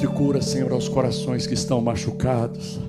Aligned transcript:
Ministre 0.00 0.18
cura, 0.18 0.40
Senhor, 0.40 0.72
aos 0.72 0.88
corações 0.88 1.46
que 1.46 1.52
estão 1.52 1.78
machucados. 1.82 2.80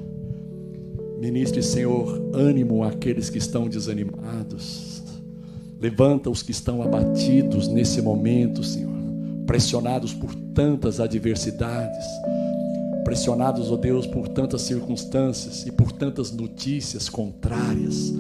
Ministre, 1.20 1.62
Senhor, 1.62 2.32
ânimo 2.34 2.86
àqueles 2.86 3.30
que 3.30 3.38
estão 3.38 3.68
desanimados. 3.68 5.04
Levanta 5.78 6.30
os 6.30 6.42
que 6.42 6.52
estão 6.52 6.82
abatidos 6.82 7.68
nesse 7.68 8.02
momento, 8.02 8.64
Senhor, 8.64 8.94
pressionados 9.46 10.14
por 10.14 10.34
tantas 10.54 11.02
adversidades, 11.02 12.06
pressionados, 13.04 13.70
ó 13.70 13.74
oh 13.74 13.78
Deus, 13.78 14.08
por 14.08 14.30
tantas 14.30 14.62
circunstâncias 14.62 15.68
e 15.68 15.72
por 15.72 15.92
tantas 15.92 16.32
notícias 16.32 17.10
contrárias. 17.10 18.14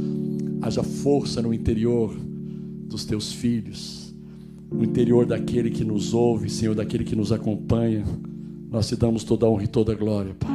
Haja 0.61 0.83
força 0.83 1.41
no 1.41 1.53
interior 1.53 2.13
dos 2.87 3.05
teus 3.05 3.31
filhos, 3.31 4.13
no 4.69 4.83
interior 4.83 5.25
daquele 5.25 5.69
que 5.69 5.85
nos 5.85 6.13
ouve, 6.13 6.49
Senhor, 6.49 6.75
daquele 6.75 7.05
que 7.05 7.15
nos 7.15 7.31
acompanha. 7.31 8.03
Nós 8.71 8.87
te 8.87 8.95
damos 8.95 9.25
toda 9.25 9.45
a 9.45 9.49
honra 9.49 9.65
e 9.65 9.67
toda 9.67 9.91
a 9.91 9.95
glória, 9.95 10.33
Pai. 10.33 10.49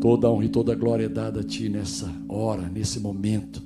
Toda 0.00 0.26
a 0.26 0.30
honra 0.32 0.44
e 0.44 0.48
toda 0.48 0.72
a 0.72 0.74
glória 0.74 1.04
é 1.04 1.08
dada 1.08 1.38
a 1.38 1.44
Ti 1.44 1.68
nessa 1.68 2.12
hora, 2.28 2.68
nesse 2.68 2.98
momento, 2.98 3.62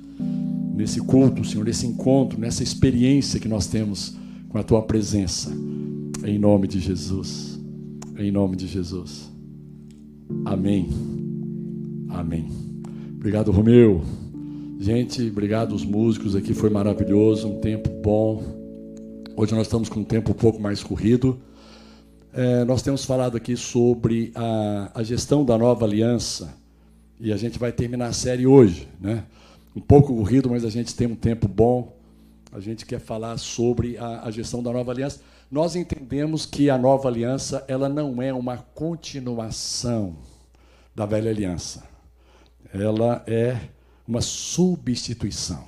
nesse 0.75 1.01
culto, 1.01 1.43
Senhor, 1.43 1.65
nesse 1.65 1.87
encontro, 1.87 2.39
nessa 2.39 2.61
experiência 2.61 3.39
que 3.39 3.47
nós 3.47 3.65
temos 3.65 4.15
com 4.49 4.59
a 4.59 4.63
Tua 4.63 4.83
presença. 4.83 5.51
Em 6.23 6.37
nome 6.37 6.67
de 6.67 6.79
Jesus. 6.79 7.59
Em 8.15 8.29
nome 8.29 8.55
de 8.55 8.67
Jesus. 8.67 9.27
Amém. 10.45 10.87
Amém. 12.09 12.45
Obrigado, 13.15 13.51
Romeu. 13.51 14.03
Gente, 14.79 15.23
obrigado 15.23 15.71
aos 15.71 15.83
músicos 15.83 16.35
aqui, 16.35 16.53
foi 16.53 16.69
maravilhoso, 16.69 17.47
um 17.47 17.59
tempo 17.59 17.89
bom. 18.03 18.43
Hoje 19.35 19.55
nós 19.55 19.65
estamos 19.65 19.89
com 19.89 20.01
um 20.01 20.03
tempo 20.03 20.29
um 20.29 20.35
pouco 20.35 20.61
mais 20.61 20.83
corrido. 20.83 21.39
É, 22.37 22.63
nós 22.65 22.83
temos 22.83 23.03
falado 23.03 23.35
aqui 23.35 23.57
sobre 23.57 24.31
a, 24.35 24.91
a, 24.93 25.01
gestão 25.01 25.43
da 25.43 25.57
nova 25.57 25.85
aliança 25.85 26.55
e 27.19 27.33
a 27.33 27.35
gente 27.35 27.57
vai 27.57 27.71
terminar 27.71 28.09
a 28.09 28.13
série 28.13 28.45
hoje, 28.45 28.87
né? 29.01 29.23
Um 29.75 29.81
pouco 29.81 30.15
corrido, 30.15 30.47
mas 30.47 30.63
a 30.63 30.69
gente 30.69 30.93
tem 30.93 31.07
um 31.07 31.15
tempo 31.15 31.47
bom. 31.47 31.97
A 32.51 32.59
gente 32.59 32.85
quer 32.85 32.99
falar 32.99 33.39
sobre 33.39 33.97
a, 33.97 34.27
a 34.27 34.29
gestão 34.29 34.61
da 34.61 34.71
nova 34.71 34.91
aliança. 34.91 35.19
Nós 35.49 35.75
entendemos 35.75 36.45
que 36.45 36.69
a 36.69 36.77
nova 36.77 37.07
aliança 37.09 37.65
ela 37.67 37.89
não 37.89 38.21
é 38.21 38.31
uma 38.31 38.57
continuação 38.57 40.15
da 40.93 41.07
velha 41.07 41.31
aliança. 41.31 41.85
Ela 42.71 43.23
é 43.25 43.59
uma 44.07 44.21
substituição. 44.21 45.63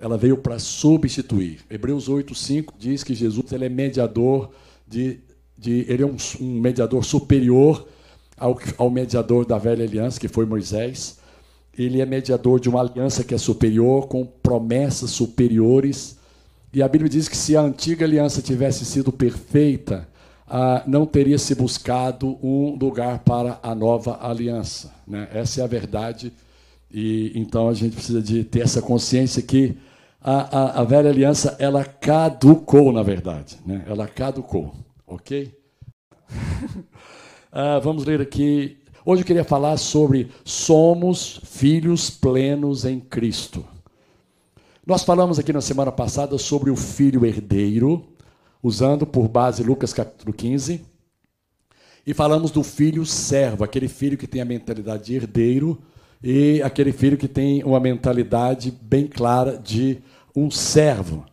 Ela 0.00 0.18
veio 0.18 0.38
para 0.38 0.58
substituir. 0.58 1.60
Hebreus 1.70 2.08
8:5 2.08 2.74
diz 2.76 3.04
que 3.04 3.14
Jesus 3.14 3.52
ele 3.52 3.66
é 3.66 3.68
mediador 3.68 4.50
de 4.88 5.20
de, 5.60 5.84
ele 5.88 6.02
é 6.02 6.06
um, 6.06 6.16
um 6.40 6.58
mediador 6.58 7.04
superior 7.04 7.86
ao, 8.36 8.58
ao 8.78 8.90
mediador 8.90 9.44
da 9.44 9.58
velha 9.58 9.84
aliança, 9.84 10.18
que 10.18 10.26
foi 10.26 10.46
Moisés. 10.46 11.18
Ele 11.76 12.00
é 12.00 12.06
mediador 12.06 12.58
de 12.58 12.68
uma 12.68 12.80
aliança 12.80 13.22
que 13.22 13.34
é 13.34 13.38
superior, 13.38 14.08
com 14.08 14.24
promessas 14.24 15.10
superiores. 15.10 16.18
E 16.72 16.82
a 16.82 16.88
Bíblia 16.88 17.10
diz 17.10 17.28
que 17.28 17.36
se 17.36 17.56
a 17.56 17.60
antiga 17.60 18.06
aliança 18.06 18.40
tivesse 18.40 18.86
sido 18.86 19.12
perfeita, 19.12 20.08
ah, 20.48 20.82
não 20.86 21.04
teria 21.04 21.38
se 21.38 21.54
buscado 21.54 22.38
um 22.42 22.76
lugar 22.80 23.18
para 23.18 23.60
a 23.62 23.74
nova 23.74 24.18
aliança. 24.22 24.90
Né? 25.06 25.28
Essa 25.32 25.60
é 25.60 25.64
a 25.64 25.66
verdade. 25.66 26.32
E 26.90 27.32
então 27.34 27.68
a 27.68 27.74
gente 27.74 27.94
precisa 27.94 28.22
de 28.22 28.44
ter 28.44 28.62
essa 28.62 28.80
consciência 28.80 29.42
que 29.42 29.76
a, 30.22 30.58
a, 30.58 30.80
a 30.80 30.84
velha 30.84 31.10
aliança 31.10 31.54
ela 31.58 31.84
caducou, 31.84 32.92
na 32.92 33.02
verdade. 33.02 33.58
Né? 33.64 33.84
Ela 33.86 34.08
caducou. 34.08 34.74
Ok? 35.10 35.52
ah, 37.50 37.80
vamos 37.80 38.04
ler 38.04 38.20
aqui. 38.20 38.78
Hoje 39.04 39.22
eu 39.22 39.26
queria 39.26 39.42
falar 39.42 39.76
sobre 39.76 40.30
somos 40.44 41.40
filhos 41.42 42.08
plenos 42.08 42.84
em 42.84 43.00
Cristo. 43.00 43.64
Nós 44.86 45.02
falamos 45.02 45.36
aqui 45.36 45.52
na 45.52 45.60
semana 45.60 45.90
passada 45.90 46.38
sobre 46.38 46.70
o 46.70 46.76
filho 46.76 47.26
herdeiro, 47.26 48.06
usando 48.62 49.04
por 49.04 49.26
base 49.26 49.64
Lucas 49.64 49.92
capítulo 49.92 50.32
15. 50.32 50.80
E 52.06 52.14
falamos 52.14 52.52
do 52.52 52.62
filho 52.62 53.04
servo, 53.04 53.64
aquele 53.64 53.88
filho 53.88 54.16
que 54.16 54.28
tem 54.28 54.40
a 54.40 54.44
mentalidade 54.44 55.06
de 55.06 55.16
herdeiro 55.16 55.82
e 56.22 56.62
aquele 56.62 56.92
filho 56.92 57.18
que 57.18 57.26
tem 57.26 57.64
uma 57.64 57.80
mentalidade 57.80 58.70
bem 58.80 59.08
clara 59.08 59.58
de 59.58 59.98
um 60.36 60.52
servo. 60.52 61.26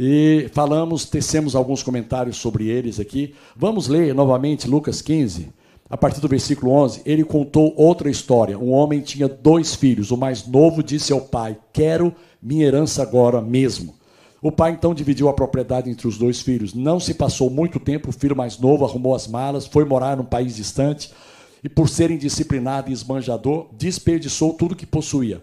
E 0.00 0.48
falamos, 0.52 1.06
tecemos 1.06 1.56
alguns 1.56 1.82
comentários 1.82 2.36
sobre 2.36 2.68
eles 2.68 3.00
aqui. 3.00 3.34
Vamos 3.56 3.88
ler 3.88 4.14
novamente 4.14 4.70
Lucas 4.70 5.02
15, 5.02 5.48
a 5.90 5.96
partir 5.96 6.20
do 6.20 6.28
versículo 6.28 6.70
11. 6.70 7.02
Ele 7.04 7.24
contou 7.24 7.74
outra 7.76 8.08
história. 8.08 8.56
Um 8.56 8.70
homem 8.70 9.00
tinha 9.00 9.26
dois 9.26 9.74
filhos. 9.74 10.12
O 10.12 10.16
mais 10.16 10.46
novo 10.46 10.84
disse 10.84 11.12
ao 11.12 11.22
pai: 11.22 11.58
Quero 11.72 12.14
minha 12.40 12.64
herança 12.64 13.02
agora 13.02 13.42
mesmo. 13.42 13.92
O 14.40 14.52
pai 14.52 14.70
então 14.70 14.94
dividiu 14.94 15.28
a 15.28 15.34
propriedade 15.34 15.90
entre 15.90 16.06
os 16.06 16.16
dois 16.16 16.40
filhos. 16.40 16.74
Não 16.74 17.00
se 17.00 17.12
passou 17.12 17.50
muito 17.50 17.80
tempo, 17.80 18.10
o 18.10 18.12
filho 18.12 18.36
mais 18.36 18.56
novo 18.56 18.84
arrumou 18.84 19.16
as 19.16 19.26
malas, 19.26 19.66
foi 19.66 19.84
morar 19.84 20.16
num 20.16 20.24
país 20.24 20.54
distante 20.54 21.10
e, 21.64 21.68
por 21.68 21.88
ser 21.88 22.12
indisciplinado 22.12 22.88
e 22.88 22.92
esbanjador, 22.92 23.66
desperdiçou 23.76 24.52
tudo 24.54 24.76
que 24.76 24.86
possuía. 24.86 25.42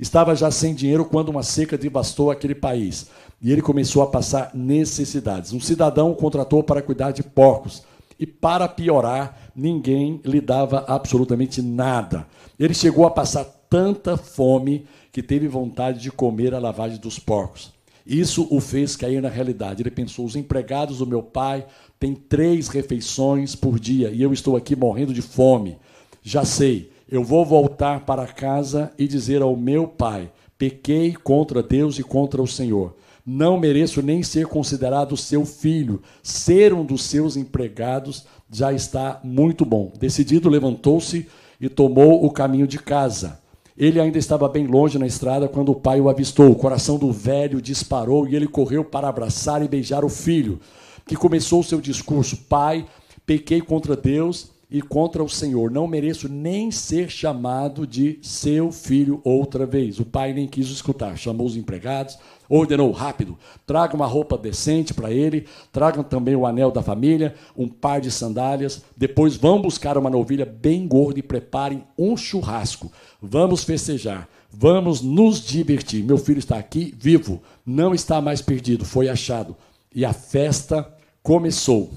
Estava 0.00 0.34
já 0.34 0.50
sem 0.50 0.74
dinheiro 0.74 1.04
quando 1.04 1.28
uma 1.28 1.44
seca 1.44 1.78
devastou 1.78 2.32
aquele 2.32 2.56
país. 2.56 3.06
E 3.42 3.50
ele 3.50 3.60
começou 3.60 4.02
a 4.02 4.06
passar 4.06 4.52
necessidades. 4.54 5.52
Um 5.52 5.60
cidadão 5.60 6.12
o 6.12 6.16
contratou 6.16 6.62
para 6.62 6.80
cuidar 6.80 7.10
de 7.10 7.22
porcos. 7.22 7.82
E 8.18 8.24
para 8.26 8.68
piorar, 8.68 9.50
ninguém 9.56 10.20
lhe 10.24 10.40
dava 10.40 10.84
absolutamente 10.86 11.60
nada. 11.60 12.26
Ele 12.58 12.72
chegou 12.72 13.04
a 13.04 13.10
passar 13.10 13.44
tanta 13.68 14.16
fome 14.16 14.86
que 15.10 15.22
teve 15.22 15.48
vontade 15.48 15.98
de 15.98 16.12
comer 16.12 16.54
a 16.54 16.60
lavagem 16.60 16.98
dos 16.98 17.18
porcos. 17.18 17.72
Isso 18.06 18.46
o 18.50 18.60
fez 18.60 18.94
cair 18.94 19.20
na 19.20 19.28
realidade. 19.28 19.82
Ele 19.82 19.90
pensou: 19.90 20.24
os 20.24 20.36
empregados 20.36 20.98
do 20.98 21.06
meu 21.06 21.22
pai 21.22 21.66
têm 21.98 22.14
três 22.14 22.68
refeições 22.68 23.56
por 23.56 23.78
dia 23.78 24.10
e 24.10 24.22
eu 24.22 24.32
estou 24.32 24.56
aqui 24.56 24.76
morrendo 24.76 25.12
de 25.12 25.22
fome. 25.22 25.78
Já 26.22 26.44
sei, 26.44 26.92
eu 27.10 27.24
vou 27.24 27.44
voltar 27.44 28.04
para 28.04 28.26
casa 28.26 28.92
e 28.98 29.08
dizer 29.08 29.42
ao 29.42 29.56
meu 29.56 29.88
pai: 29.88 30.30
pequei 30.56 31.14
contra 31.14 31.62
Deus 31.62 31.98
e 31.98 32.02
contra 32.02 32.42
o 32.42 32.46
Senhor. 32.46 32.94
Não 33.24 33.58
mereço 33.58 34.02
nem 34.02 34.22
ser 34.22 34.46
considerado 34.46 35.16
seu 35.16 35.44
filho. 35.44 36.02
Ser 36.22 36.72
um 36.72 36.84
dos 36.84 37.04
seus 37.04 37.36
empregados 37.36 38.24
já 38.50 38.72
está 38.72 39.20
muito 39.22 39.64
bom. 39.64 39.92
Decidido, 39.98 40.48
levantou-se 40.48 41.26
e 41.60 41.68
tomou 41.68 42.24
o 42.24 42.30
caminho 42.30 42.66
de 42.66 42.78
casa. 42.78 43.40
Ele 43.76 44.00
ainda 44.00 44.18
estava 44.18 44.48
bem 44.48 44.66
longe 44.66 44.98
na 44.98 45.06
estrada 45.06 45.48
quando 45.48 45.70
o 45.70 45.74
pai 45.74 46.00
o 46.00 46.08
avistou. 46.08 46.50
O 46.50 46.56
coração 46.56 46.98
do 46.98 47.10
velho 47.10 47.62
disparou 47.62 48.28
e 48.28 48.36
ele 48.36 48.46
correu 48.46 48.84
para 48.84 49.08
abraçar 49.08 49.62
e 49.62 49.68
beijar 49.68 50.04
o 50.04 50.08
filho, 50.08 50.60
que 51.06 51.16
começou 51.16 51.60
o 51.60 51.64
seu 51.64 51.80
discurso: 51.80 52.36
Pai, 52.48 52.86
pequei 53.24 53.60
contra 53.60 53.96
Deus 53.96 54.51
e 54.72 54.80
contra 54.80 55.22
o 55.22 55.28
Senhor. 55.28 55.70
Não 55.70 55.86
mereço 55.86 56.28
nem 56.28 56.70
ser 56.70 57.10
chamado 57.10 57.86
de 57.86 58.18
seu 58.22 58.72
filho 58.72 59.20
outra 59.22 59.66
vez. 59.66 60.00
O 60.00 60.04
pai 60.04 60.32
nem 60.32 60.48
quis 60.48 60.68
escutar. 60.68 61.16
Chamou 61.18 61.46
os 61.46 61.56
empregados, 61.56 62.18
ordenou 62.48 62.90
rápido: 62.90 63.36
traga 63.66 63.94
uma 63.94 64.06
roupa 64.06 64.38
decente 64.38 64.94
para 64.94 65.12
ele, 65.12 65.46
tragam 65.70 66.02
também 66.02 66.34
o 66.34 66.46
anel 66.46 66.70
da 66.70 66.82
família, 66.82 67.34
um 67.54 67.68
par 67.68 68.00
de 68.00 68.10
sandálias. 68.10 68.82
Depois 68.96 69.36
vão 69.36 69.60
buscar 69.60 69.98
uma 69.98 70.08
novilha 70.08 70.46
bem 70.46 70.88
gorda 70.88 71.18
e 71.18 71.22
preparem 71.22 71.84
um 71.98 72.16
churrasco. 72.16 72.90
Vamos 73.20 73.62
festejar. 73.62 74.28
Vamos 74.50 75.00
nos 75.00 75.40
divertir. 75.40 76.04
Meu 76.04 76.18
filho 76.18 76.38
está 76.38 76.58
aqui 76.58 76.94
vivo, 76.98 77.42
não 77.64 77.94
está 77.94 78.20
mais 78.20 78.42
perdido, 78.42 78.84
foi 78.84 79.08
achado. 79.08 79.56
E 79.94 80.04
a 80.04 80.12
festa 80.12 80.90
começou. 81.22 81.90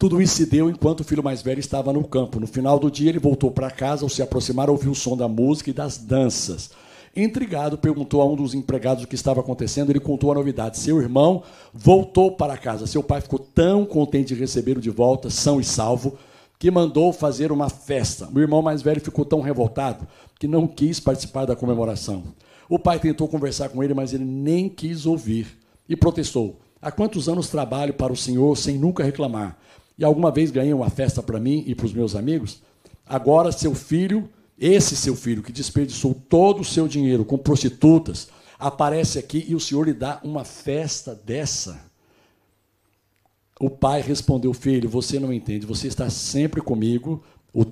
Tudo 0.00 0.22
isso 0.22 0.36
se 0.36 0.46
deu 0.46 0.70
enquanto 0.70 1.00
o 1.00 1.04
filho 1.04 1.22
mais 1.22 1.42
velho 1.42 1.60
estava 1.60 1.92
no 1.92 2.02
campo. 2.02 2.40
No 2.40 2.46
final 2.46 2.78
do 2.78 2.90
dia, 2.90 3.10
ele 3.10 3.18
voltou 3.18 3.50
para 3.50 3.70
casa. 3.70 4.02
Ao 4.02 4.08
se 4.08 4.22
aproximar, 4.22 4.70
ouviu 4.70 4.92
o 4.92 4.94
som 4.94 5.14
da 5.14 5.28
música 5.28 5.68
e 5.68 5.74
das 5.74 5.98
danças. 5.98 6.70
Intrigado, 7.14 7.76
perguntou 7.76 8.22
a 8.22 8.24
um 8.24 8.34
dos 8.34 8.54
empregados 8.54 9.04
o 9.04 9.06
que 9.06 9.14
estava 9.14 9.40
acontecendo. 9.40 9.90
Ele 9.90 10.00
contou 10.00 10.32
a 10.32 10.34
novidade. 10.34 10.78
Seu 10.78 11.02
irmão 11.02 11.42
voltou 11.74 12.32
para 12.32 12.56
casa. 12.56 12.86
Seu 12.86 13.02
pai 13.02 13.20
ficou 13.20 13.38
tão 13.38 13.84
contente 13.84 14.28
de 14.28 14.40
recebê-lo 14.40 14.80
de 14.80 14.88
volta, 14.88 15.28
são 15.28 15.60
e 15.60 15.64
salvo, 15.64 16.16
que 16.58 16.70
mandou 16.70 17.12
fazer 17.12 17.52
uma 17.52 17.68
festa. 17.68 18.26
O 18.34 18.40
irmão 18.40 18.62
mais 18.62 18.80
velho 18.80 19.02
ficou 19.02 19.26
tão 19.26 19.42
revoltado 19.42 20.08
que 20.38 20.48
não 20.48 20.66
quis 20.66 20.98
participar 20.98 21.44
da 21.44 21.54
comemoração. 21.54 22.22
O 22.70 22.78
pai 22.78 22.98
tentou 22.98 23.28
conversar 23.28 23.68
com 23.68 23.84
ele, 23.84 23.92
mas 23.92 24.14
ele 24.14 24.24
nem 24.24 24.66
quis 24.66 25.04
ouvir 25.04 25.58
e 25.86 25.94
protestou: 25.94 26.58
Há 26.80 26.90
quantos 26.90 27.28
anos 27.28 27.50
trabalho 27.50 27.92
para 27.92 28.14
o 28.14 28.16
senhor 28.16 28.56
sem 28.56 28.78
nunca 28.78 29.04
reclamar? 29.04 29.58
E 30.00 30.04
alguma 30.04 30.30
vez 30.30 30.50
ganhei 30.50 30.72
uma 30.72 30.88
festa 30.88 31.22
para 31.22 31.38
mim 31.38 31.62
e 31.66 31.74
para 31.74 31.84
os 31.84 31.92
meus 31.92 32.16
amigos, 32.16 32.62
agora 33.06 33.52
seu 33.52 33.74
filho, 33.74 34.26
esse 34.58 34.96
seu 34.96 35.14
filho 35.14 35.42
que 35.42 35.52
desperdiçou 35.52 36.14
todo 36.14 36.62
o 36.62 36.64
seu 36.64 36.88
dinheiro 36.88 37.22
com 37.22 37.36
prostitutas, 37.36 38.28
aparece 38.58 39.18
aqui 39.18 39.44
e 39.46 39.54
o 39.54 39.60
Senhor 39.60 39.86
lhe 39.86 39.92
dá 39.92 40.18
uma 40.24 40.42
festa 40.42 41.14
dessa. 41.14 41.78
o 43.60 43.68
pai 43.68 44.00
respondeu: 44.00 44.54
Filho, 44.54 44.88
você 44.88 45.20
não 45.20 45.30
entende, 45.30 45.66
você 45.66 45.86
está 45.86 46.08
sempre 46.08 46.62
comigo, 46.62 47.22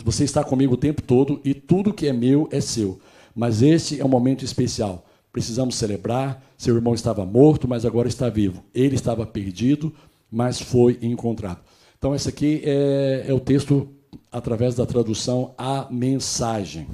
você 0.05 0.25
está 0.25 0.45
comigo 0.45 0.75
o 0.75 0.77
tempo 0.77 1.01
todo 1.01 1.41
e 1.43 1.55
tudo 1.55 1.95
que 1.95 2.09
é 2.09 2.13
meu 2.13 2.47
é 2.53 2.61
seu. 2.61 3.01
Mas 3.35 3.63
este 3.63 3.99
é 3.99 4.05
um 4.05 4.09
momento 4.09 4.45
especial. 4.45 5.07
Precisamos 5.33 5.77
celebrar. 5.77 6.45
Seu 6.59 6.75
irmão 6.75 6.93
estava 6.93 7.25
morto, 7.25 7.67
mas 7.67 7.87
agora 7.87 8.09
está 8.09 8.29
vivo. 8.29 8.63
Ele 8.75 8.97
estava 8.97 9.25
perdido, 9.25 9.95
mas 10.31 10.61
foi 10.61 10.99
encontrado. 11.01 11.68
Então, 11.99 12.15
esse 12.15 12.29
aqui 12.29 12.63
é, 12.65 13.25
é 13.27 13.35
o 13.35 13.41
texto 13.41 13.89
através 14.31 14.77
da 14.77 14.87
tradução 14.87 15.53
A 15.59 15.89
Mensagem. 15.91 16.87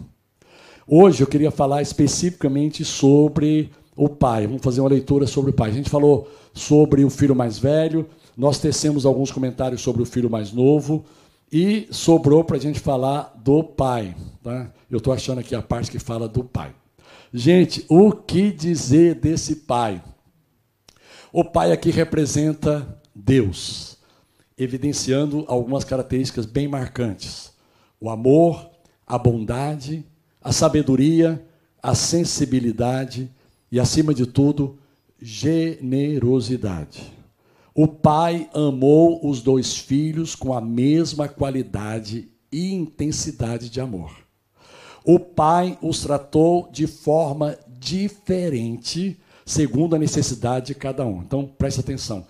Hoje 0.86 1.22
eu 1.22 1.26
queria 1.26 1.50
falar 1.50 1.82
especificamente 1.82 2.84
sobre 2.86 3.70
o 3.94 4.08
pai. 4.08 4.46
Vamos 4.46 4.62
fazer 4.62 4.80
uma 4.80 4.88
leitura 4.88 5.26
sobre 5.26 5.50
o 5.50 5.54
pai. 5.54 5.70
A 5.70 5.74
gente 5.74 5.90
falou 5.90 6.30
sobre 6.54 7.04
o 7.04 7.10
filho 7.10 7.36
mais 7.36 7.58
velho, 7.58 8.08
nós 8.36 8.58
tecemos 8.58 9.04
alguns 9.04 9.30
comentários 9.30 9.82
sobre 9.82 10.02
o 10.02 10.06
filho 10.06 10.30
mais 10.30 10.52
novo 10.52 11.04
e 11.52 11.86
sobrou 11.90 12.42
para 12.42 12.56
a 12.56 12.60
gente 12.60 12.80
falar 12.80 13.34
do 13.44 13.62
pai. 13.62 14.16
Tá? 14.42 14.70
Eu 14.90 14.98
estou 14.98 15.12
achando 15.12 15.38
aqui 15.38 15.54
a 15.54 15.62
parte 15.62 15.90
que 15.90 15.98
fala 15.98 16.26
do 16.26 16.42
pai. 16.42 16.74
Gente, 17.32 17.84
o 17.88 18.10
que 18.10 18.50
dizer 18.50 19.16
desse 19.16 19.56
pai? 19.56 20.02
O 21.32 21.44
pai 21.44 21.72
aqui 21.72 21.90
representa 21.90 22.98
Deus, 23.14 23.93
evidenciando 24.56 25.44
algumas 25.48 25.84
características 25.84 26.46
bem 26.46 26.68
marcantes: 26.68 27.52
o 28.00 28.10
amor, 28.10 28.70
a 29.06 29.18
bondade, 29.18 30.04
a 30.40 30.52
sabedoria, 30.52 31.44
a 31.82 31.94
sensibilidade 31.94 33.30
e, 33.70 33.78
acima 33.78 34.14
de 34.14 34.26
tudo, 34.26 34.78
generosidade. 35.20 37.12
O 37.74 37.88
pai 37.88 38.48
amou 38.54 39.28
os 39.28 39.42
dois 39.42 39.76
filhos 39.76 40.34
com 40.34 40.54
a 40.54 40.60
mesma 40.60 41.26
qualidade 41.26 42.28
e 42.52 42.72
intensidade 42.72 43.68
de 43.68 43.80
amor. 43.80 44.12
O 45.04 45.18
pai 45.18 45.76
os 45.82 46.00
tratou 46.00 46.68
de 46.70 46.86
forma 46.86 47.58
diferente, 47.78 49.18
segundo 49.44 49.96
a 49.96 49.98
necessidade 49.98 50.68
de 50.68 50.74
cada 50.74 51.04
um. 51.04 51.20
Então, 51.20 51.46
preste 51.46 51.80
atenção. 51.80 52.24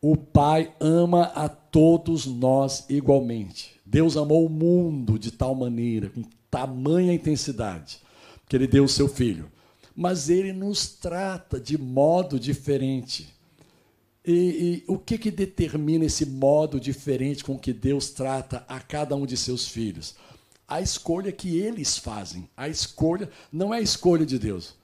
O 0.00 0.16
pai 0.16 0.72
ama 0.80 1.24
a 1.34 1.48
todos 1.48 2.26
nós 2.26 2.84
igualmente. 2.88 3.72
Deus 3.84 4.16
amou 4.16 4.46
o 4.46 4.50
mundo 4.50 5.18
de 5.18 5.30
tal 5.32 5.54
maneira, 5.54 6.10
com 6.10 6.22
tamanha 6.50 7.12
intensidade, 7.12 8.00
que 8.48 8.54
ele 8.54 8.66
deu 8.66 8.84
o 8.84 8.88
seu 8.88 9.08
filho. 9.08 9.50
Mas 9.94 10.28
ele 10.30 10.52
nos 10.52 10.86
trata 10.88 11.58
de 11.58 11.76
modo 11.76 12.38
diferente. 12.38 13.34
E, 14.24 14.32
e, 14.32 14.84
o 14.86 14.98
que, 14.98 15.18
que 15.18 15.30
determina 15.30 16.04
esse 16.04 16.26
modo 16.26 16.78
diferente 16.78 17.42
com 17.42 17.58
que 17.58 17.72
Deus 17.72 18.10
trata 18.10 18.64
a 18.68 18.78
cada 18.78 19.16
um 19.16 19.26
de 19.26 19.36
seus 19.36 19.66
filhos? 19.66 20.14
A 20.68 20.80
escolha 20.80 21.32
que 21.32 21.58
eles 21.58 21.98
fazem. 21.98 22.48
A 22.56 22.68
escolha 22.68 23.28
não 23.50 23.74
é 23.74 23.78
a 23.78 23.82
escolha 23.82 24.24
de 24.24 24.38
Deus. 24.38 24.76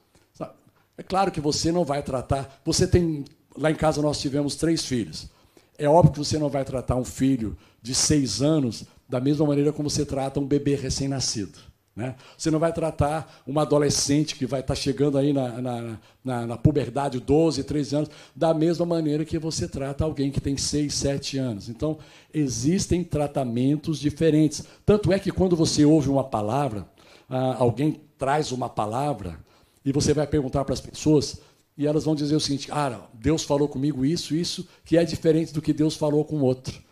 É 0.97 1.03
claro 1.03 1.31
que 1.31 1.41
você 1.41 1.71
não 1.71 1.83
vai 1.83 2.01
tratar. 2.01 2.61
Você 2.63 2.87
tem. 2.87 3.25
Lá 3.57 3.71
em 3.71 3.75
casa 3.75 4.01
nós 4.01 4.19
tivemos 4.19 4.55
três 4.55 4.85
filhos. 4.85 5.29
É 5.77 5.87
óbvio 5.87 6.13
que 6.13 6.19
você 6.19 6.37
não 6.37 6.49
vai 6.49 6.63
tratar 6.63 6.95
um 6.95 7.05
filho 7.05 7.57
de 7.81 7.93
seis 7.93 8.41
anos 8.41 8.85
da 9.07 9.19
mesma 9.19 9.45
maneira 9.45 9.71
como 9.71 9.89
você 9.89 10.05
trata 10.05 10.39
um 10.39 10.45
bebê 10.45 10.75
recém-nascido. 10.75 11.59
Né? 11.95 12.15
Você 12.37 12.51
não 12.51 12.59
vai 12.59 12.73
tratar 12.73 13.41
uma 13.47 13.61
adolescente 13.61 14.35
que 14.35 14.45
vai 14.45 14.59
estar 14.59 14.75
chegando 14.75 15.17
aí 15.17 15.31
na, 15.31 15.61
na, 15.61 15.97
na, 16.23 16.47
na, 16.47 16.57
puberdade, 16.57 17.21
12, 17.21 17.63
13 17.63 17.95
anos, 17.95 18.09
da 18.35 18.53
mesma 18.53 18.85
maneira 18.85 19.23
que 19.23 19.39
você 19.39 19.65
trata 19.65 20.03
alguém 20.03 20.29
que 20.29 20.41
tem 20.41 20.57
6, 20.57 20.93
7 20.93 21.37
anos. 21.37 21.69
Então, 21.69 21.97
existem 22.33 23.01
tratamentos 23.01 23.97
diferentes. 23.97 24.65
Tanto 24.85 25.13
é 25.13 25.19
que 25.19 25.31
quando 25.31 25.55
você 25.55 25.85
ouve 25.85 26.09
uma 26.09 26.23
palavra, 26.23 26.85
ah, 27.29 27.55
alguém 27.59 28.01
traz 28.17 28.51
uma 28.51 28.67
palavra, 28.67 29.39
e 29.85 29.93
você 29.93 30.13
vai 30.13 30.27
perguntar 30.27 30.65
para 30.65 30.73
as 30.73 30.81
pessoas, 30.81 31.39
e 31.77 31.85
elas 31.85 32.05
vão 32.05 32.15
dizer 32.15 32.35
o 32.35 32.39
seguinte: 32.39 32.69
ah, 32.71 33.07
Deus 33.13 33.43
falou 33.43 33.67
comigo 33.67 34.05
isso, 34.05 34.35
isso, 34.35 34.67
que 34.83 34.97
é 34.97 35.03
diferente 35.03 35.53
do 35.53 35.61
que 35.61 35.73
Deus 35.73 35.95
falou 35.95 36.23
com 36.23 36.37
o 36.37 36.43
outro 36.43 36.85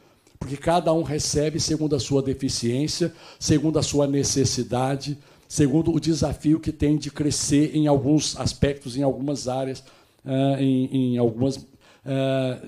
porque 0.44 0.57
cada 0.57 0.91
um 0.91 1.03
recebe 1.03 1.57
segundo 1.57 1.95
a 1.95 2.00
sua 2.01 2.21
deficiência, 2.21 3.13
segundo 3.39 3.80
a 3.80 3.81
sua 3.81 4.06
necessidade, 4.06 5.18
segundo 5.47 5.94
o 5.94 6.01
desafio 6.01 6.59
que 6.59 6.74
tem 6.74 6.97
de 6.97 7.09
crescer 7.09 7.74
em 7.74 7.88
alguns 7.88 8.38
aspectos, 8.38 8.97
em 8.97 9.03
algumas 9.03 9.47
áreas, 9.47 9.80
uh, 10.25 10.59
em, 10.59 11.18
algumas 11.18 11.56
uh, 11.56 11.65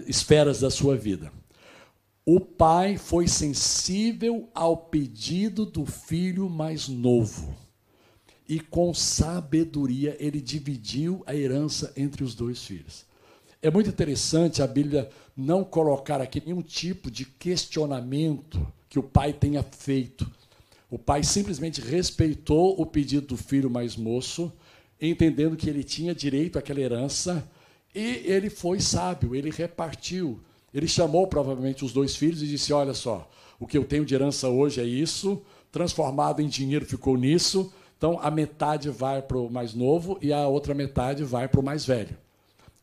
esferas 0.08 0.62
da 0.62 0.70
sua 0.70 0.96
vida. 0.96 1.34
O 2.26 2.40
pai 2.40 2.96
foi 2.96 3.28
sensível 3.28 4.48
ao 4.56 4.78
pedido 4.78 5.66
do 5.66 5.86
filho 5.86 6.50
mais 6.50 6.88
novo. 6.88 7.54
E 8.48 8.60
com 8.60 8.94
sabedoria 8.94 10.16
ele 10.20 10.40
dividiu 10.40 11.24
a 11.26 11.36
herança 11.36 11.92
entre 11.98 12.24
os 12.24 12.36
dois 12.36 12.64
filhos. 12.64 13.06
É 13.62 13.72
muito 13.72 13.90
interessante 13.90 14.62
a 14.62 14.68
Bíblia 14.68 15.10
não 15.36 15.64
colocar 15.64 16.22
aqui 16.22 16.42
nenhum 16.46 16.62
tipo 16.62 17.10
de 17.10 17.26
questionamento 17.26 18.66
que 18.88 19.00
o 19.00 19.04
pai 19.04 19.34
tenha 19.34 19.64
feito. 19.64 20.30
O 20.90 21.00
pai 21.00 21.24
simplesmente 21.24 21.82
respeitou 21.82 22.80
o 22.80 22.86
pedido 22.86 23.28
do 23.28 23.38
filho 23.38 23.70
mais 23.70 23.96
moço, 23.96 24.54
entendendo 25.02 25.58
que 25.58 25.70
ele 25.70 25.84
tinha 25.84 26.14
direito 26.14 26.60
àquela 26.60 26.80
herança, 26.80 27.46
e 27.94 28.22
ele 28.26 28.50
foi 28.50 28.80
sábio, 28.80 29.34
ele 29.36 29.50
repartiu. 29.50 30.40
Ele 30.74 30.88
chamou 30.88 31.26
provavelmente 31.28 31.84
os 31.84 31.92
dois 31.92 32.16
filhos 32.16 32.44
e 32.44 32.48
disse: 32.48 32.72
Olha 32.72 32.94
só, 32.94 33.30
o 33.60 33.66
que 33.66 33.78
eu 33.78 33.86
tenho 33.86 34.06
de 34.06 34.14
herança 34.14 34.50
hoje 34.50 34.82
é 34.82 34.86
isso, 34.86 35.42
transformado 35.72 36.42
em 36.42 36.48
dinheiro 36.48 36.86
ficou 36.86 37.18
nisso, 37.18 37.74
então 37.98 38.20
a 38.22 38.30
metade 38.30 38.90
vai 38.90 39.22
para 39.22 39.38
o 39.38 39.50
mais 39.50 39.74
novo 39.74 40.18
e 40.22 40.32
a 40.34 40.48
outra 40.48 40.74
metade 40.74 41.24
vai 41.24 41.48
para 41.48 41.60
o 41.60 41.64
mais 41.64 41.86
velho. 41.86 42.18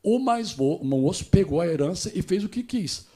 O 0.03 0.19
mais 0.19 0.57
moço 0.57 1.27
pegou 1.27 1.61
a 1.61 1.67
herança 1.67 2.11
e 2.15 2.23
fez 2.23 2.43
o 2.43 2.49
que 2.49 2.63
quis. 2.63 3.07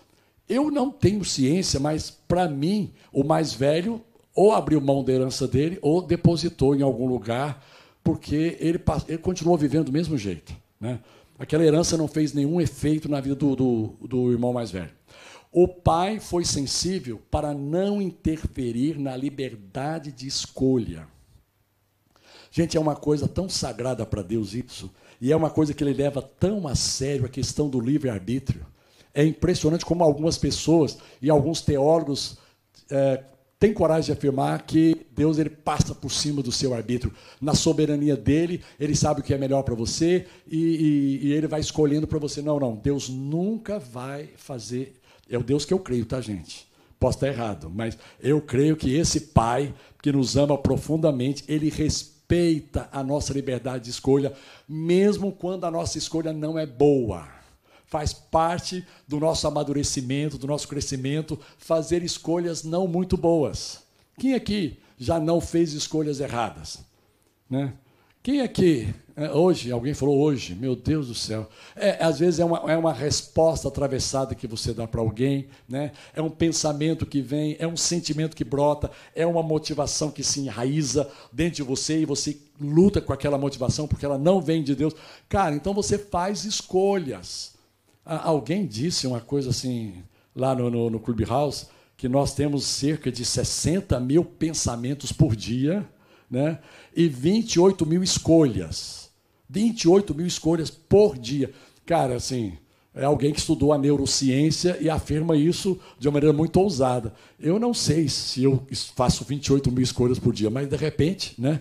Eu 0.48 0.70
não 0.70 0.90
tenho 0.90 1.24
ciência, 1.24 1.80
mas 1.80 2.10
para 2.10 2.48
mim, 2.48 2.92
o 3.12 3.24
mais 3.24 3.52
velho 3.52 4.00
ou 4.34 4.52
abriu 4.52 4.80
mão 4.80 5.02
da 5.02 5.12
herança 5.12 5.48
dele 5.48 5.78
ou 5.82 6.00
depositou 6.00 6.76
em 6.76 6.82
algum 6.82 7.06
lugar, 7.06 7.64
porque 8.04 8.56
ele, 8.60 8.80
ele 9.08 9.18
continuou 9.18 9.56
vivendo 9.56 9.86
do 9.86 9.92
mesmo 9.92 10.16
jeito. 10.16 10.54
Né? 10.78 11.00
Aquela 11.38 11.64
herança 11.64 11.96
não 11.96 12.06
fez 12.06 12.32
nenhum 12.32 12.60
efeito 12.60 13.08
na 13.08 13.20
vida 13.20 13.34
do, 13.34 13.56
do, 13.56 13.96
do 14.02 14.30
irmão 14.30 14.52
mais 14.52 14.70
velho. 14.70 14.92
O 15.50 15.66
pai 15.66 16.20
foi 16.20 16.44
sensível 16.44 17.20
para 17.30 17.54
não 17.54 18.00
interferir 18.00 18.98
na 18.98 19.16
liberdade 19.16 20.12
de 20.12 20.26
escolha. 20.26 21.08
Gente, 22.56 22.74
é 22.74 22.80
uma 22.80 22.96
coisa 22.96 23.28
tão 23.28 23.50
sagrada 23.50 24.06
para 24.06 24.22
Deus 24.22 24.54
isso 24.54 24.90
e 25.20 25.30
é 25.30 25.36
uma 25.36 25.50
coisa 25.50 25.74
que 25.74 25.84
ele 25.84 25.92
leva 25.92 26.22
tão 26.22 26.66
a 26.66 26.74
sério 26.74 27.26
a 27.26 27.28
questão 27.28 27.68
do 27.68 27.78
livre-arbítrio. 27.78 28.64
É 29.12 29.22
impressionante 29.22 29.84
como 29.84 30.02
algumas 30.02 30.38
pessoas 30.38 30.96
e 31.20 31.28
alguns 31.28 31.60
teólogos 31.60 32.38
é, 32.90 33.22
têm 33.58 33.74
coragem 33.74 34.06
de 34.06 34.12
afirmar 34.12 34.62
que 34.62 35.06
Deus 35.14 35.36
ele 35.36 35.50
passa 35.50 35.94
por 35.94 36.10
cima 36.10 36.42
do 36.42 36.50
seu 36.50 36.72
arbítrio. 36.72 37.12
Na 37.42 37.54
soberania 37.54 38.16
dele, 38.16 38.64
ele 38.80 38.96
sabe 38.96 39.20
o 39.20 39.22
que 39.22 39.34
é 39.34 39.38
melhor 39.38 39.62
para 39.62 39.74
você 39.74 40.26
e, 40.50 40.56
e, 40.56 41.26
e 41.26 41.32
ele 41.34 41.46
vai 41.46 41.60
escolhendo 41.60 42.06
para 42.06 42.18
você. 42.18 42.40
Não, 42.40 42.58
não, 42.58 42.74
Deus 42.74 43.10
nunca 43.10 43.78
vai 43.78 44.30
fazer. 44.38 44.98
É 45.28 45.36
o 45.36 45.44
Deus 45.44 45.66
que 45.66 45.74
eu 45.74 45.78
creio, 45.78 46.06
tá, 46.06 46.22
gente? 46.22 46.66
Posso 46.98 47.18
estar 47.18 47.28
errado, 47.28 47.68
mas 47.68 47.98
eu 48.18 48.40
creio 48.40 48.78
que 48.78 48.94
esse 48.94 49.20
Pai, 49.20 49.74
que 50.02 50.10
nos 50.10 50.38
ama 50.38 50.56
profundamente, 50.56 51.44
ele 51.46 51.68
respeita 51.68 52.15
respeita 52.26 52.88
a 52.92 53.02
nossa 53.04 53.32
liberdade 53.32 53.84
de 53.84 53.90
escolha, 53.90 54.32
mesmo 54.68 55.30
quando 55.30 55.64
a 55.64 55.70
nossa 55.70 55.96
escolha 55.96 56.32
não 56.32 56.58
é 56.58 56.66
boa. 56.66 57.28
Faz 57.86 58.12
parte 58.12 58.84
do 59.06 59.20
nosso 59.20 59.46
amadurecimento, 59.46 60.36
do 60.36 60.46
nosso 60.46 60.66
crescimento, 60.66 61.38
fazer 61.56 62.02
escolhas 62.02 62.64
não 62.64 62.88
muito 62.88 63.16
boas. 63.16 63.84
Quem 64.18 64.34
aqui 64.34 64.78
já 64.98 65.20
não 65.20 65.40
fez 65.40 65.72
escolhas 65.72 66.18
erradas? 66.18 66.80
Né? 67.48 67.72
Quem 68.26 68.40
é, 68.40 69.30
hoje, 69.30 69.70
alguém 69.70 69.94
falou 69.94 70.18
hoje, 70.18 70.52
meu 70.52 70.74
Deus 70.74 71.06
do 71.06 71.14
céu. 71.14 71.48
É, 71.76 72.04
às 72.04 72.18
vezes 72.18 72.40
é 72.40 72.44
uma, 72.44 72.58
é 72.72 72.76
uma 72.76 72.92
resposta 72.92 73.68
atravessada 73.68 74.34
que 74.34 74.48
você 74.48 74.74
dá 74.74 74.84
para 74.84 75.00
alguém, 75.00 75.46
né? 75.68 75.92
é 76.12 76.20
um 76.20 76.28
pensamento 76.28 77.06
que 77.06 77.20
vem, 77.20 77.54
é 77.60 77.68
um 77.68 77.76
sentimento 77.76 78.34
que 78.34 78.42
brota, 78.42 78.90
é 79.14 79.24
uma 79.24 79.44
motivação 79.44 80.10
que 80.10 80.24
se 80.24 80.40
enraiza 80.40 81.08
dentro 81.32 81.58
de 81.58 81.62
você 81.62 82.00
e 82.00 82.04
você 82.04 82.36
luta 82.60 83.00
com 83.00 83.12
aquela 83.12 83.38
motivação 83.38 83.86
porque 83.86 84.04
ela 84.04 84.18
não 84.18 84.40
vem 84.40 84.60
de 84.60 84.74
Deus. 84.74 84.92
Cara, 85.28 85.54
então 85.54 85.72
você 85.72 85.96
faz 85.96 86.44
escolhas. 86.44 87.54
Alguém 88.04 88.66
disse 88.66 89.06
uma 89.06 89.20
coisa 89.20 89.50
assim, 89.50 90.02
lá 90.34 90.52
no, 90.52 90.68
no, 90.68 90.90
no 90.90 90.98
Clubhouse, 90.98 91.68
que 91.96 92.08
nós 92.08 92.34
temos 92.34 92.64
cerca 92.64 93.12
de 93.12 93.24
60 93.24 94.00
mil 94.00 94.24
pensamentos 94.24 95.12
por 95.12 95.36
dia 95.36 95.88
né? 96.30 96.58
e 96.94 97.08
28 97.08 97.84
mil 97.86 98.02
escolhas. 98.02 99.10
28 99.48 100.14
mil 100.14 100.26
escolhas 100.26 100.70
por 100.70 101.16
dia. 101.16 101.52
Cara, 101.84 102.16
assim, 102.16 102.58
É 102.94 103.04
alguém 103.04 103.30
que 103.30 103.38
estudou 103.38 103.74
a 103.74 103.78
neurociência 103.78 104.78
e 104.80 104.88
afirma 104.88 105.36
isso 105.36 105.78
de 105.98 106.08
uma 106.08 106.14
maneira 106.14 106.32
muito 106.34 106.58
ousada. 106.58 107.12
Eu 107.38 107.58
não 107.58 107.74
sei 107.74 108.08
se 108.08 108.42
eu 108.42 108.66
faço 108.94 109.22
28 109.22 109.70
mil 109.70 109.82
escolhas 109.82 110.18
por 110.18 110.32
dia, 110.32 110.48
mas 110.48 110.66
de 110.66 110.76
repente, 110.76 111.34
né? 111.38 111.60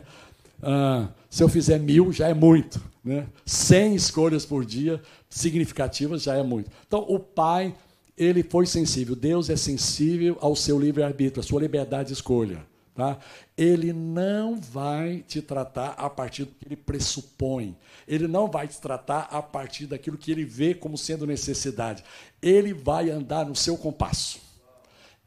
Ah, 0.63 1.09
se 1.29 1.43
eu 1.43 1.49
fizer 1.49 1.77
mil, 1.77 2.13
já 2.13 2.29
é 2.29 2.33
muito. 2.33 2.81
Né? 3.03 3.27
100 3.45 3.95
escolhas 3.95 4.45
por 4.45 4.65
dia, 4.65 5.01
significativas, 5.29 6.23
já 6.23 6.35
é 6.35 6.41
muito. 6.41 6.71
Então, 6.87 7.05
o 7.07 7.19
pai, 7.19 7.75
ele 8.17 8.41
foi 8.41 8.65
sensível. 8.65 9.15
Deus 9.15 9.49
é 9.49 9.57
sensível 9.57 10.37
ao 10.39 10.55
seu 10.55 10.79
livre-arbítrio, 10.79 11.41
à 11.41 11.43
sua 11.43 11.59
liberdade 11.59 12.07
de 12.07 12.13
escolha. 12.13 12.65
Tá? 12.95 13.19
Ele 13.57 13.91
não 13.91 14.57
vai 14.57 15.17
te 15.27 15.41
tratar 15.41 15.89
a 15.97 16.09
partir 16.09 16.45
do 16.45 16.51
que 16.51 16.65
ele 16.65 16.77
pressupõe. 16.77 17.75
Ele 18.07 18.25
não 18.25 18.49
vai 18.49 18.69
te 18.69 18.79
tratar 18.79 19.27
a 19.31 19.41
partir 19.41 19.85
daquilo 19.85 20.17
que 20.17 20.31
ele 20.31 20.45
vê 20.45 20.73
como 20.73 20.97
sendo 20.97 21.27
necessidade. 21.27 22.05
Ele 22.41 22.73
vai 22.73 23.09
andar 23.09 23.45
no 23.45 23.53
seu 23.53 23.77
compasso. 23.77 24.39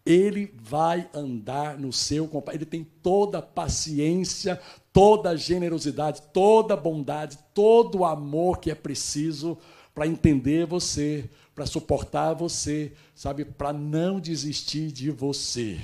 Ele 0.07 0.51
vai 0.59 1.11
andar 1.13 1.79
no 1.79 1.93
seu 1.93 2.27
compasso. 2.27 2.57
Ele 2.57 2.65
tem 2.65 2.85
toda 3.03 3.39
a 3.39 3.43
paciência, 3.43 4.59
toda 4.91 5.31
a 5.31 5.37
generosidade, 5.37 6.23
toda 6.33 6.73
a 6.73 6.77
bondade, 6.77 7.39
todo 7.53 7.99
o 7.99 8.05
amor 8.07 8.61
que 8.61 8.71
é 8.71 8.75
preciso 8.75 9.59
para 9.95 10.07
entender 10.07 10.65
você, 10.65 11.29
para 11.55 11.67
suportar 11.67 12.33
você, 12.33 12.95
sabe, 13.15 13.45
para 13.45 13.75
não 13.75 14.19
desistir 14.19 14.91
de 14.91 15.11
você. 15.11 15.79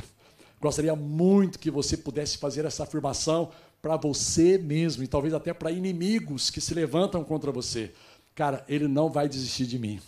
Gostaria 0.61 0.95
muito 0.97 1.59
que 1.59 1.71
você 1.71 1.97
pudesse 1.97 2.39
fazer 2.39 2.65
essa 2.65 2.85
afirmação 2.85 3.51
para 3.83 3.97
você 3.97 4.57
mesmo 4.57 5.03
e 5.03 5.07
talvez 5.07 5.35
até 5.35 5.53
para 5.53 5.71
inimigos 5.71 6.51
que 6.51 6.61
se 6.61 6.73
levantam 6.73 7.23
contra 7.23 7.53
você. 7.53 7.93
Cara, 8.35 8.65
ele 8.69 8.89
não 8.89 9.11
vai 9.11 9.29
desistir 9.29 9.67
de 9.67 9.79
mim. 9.79 10.01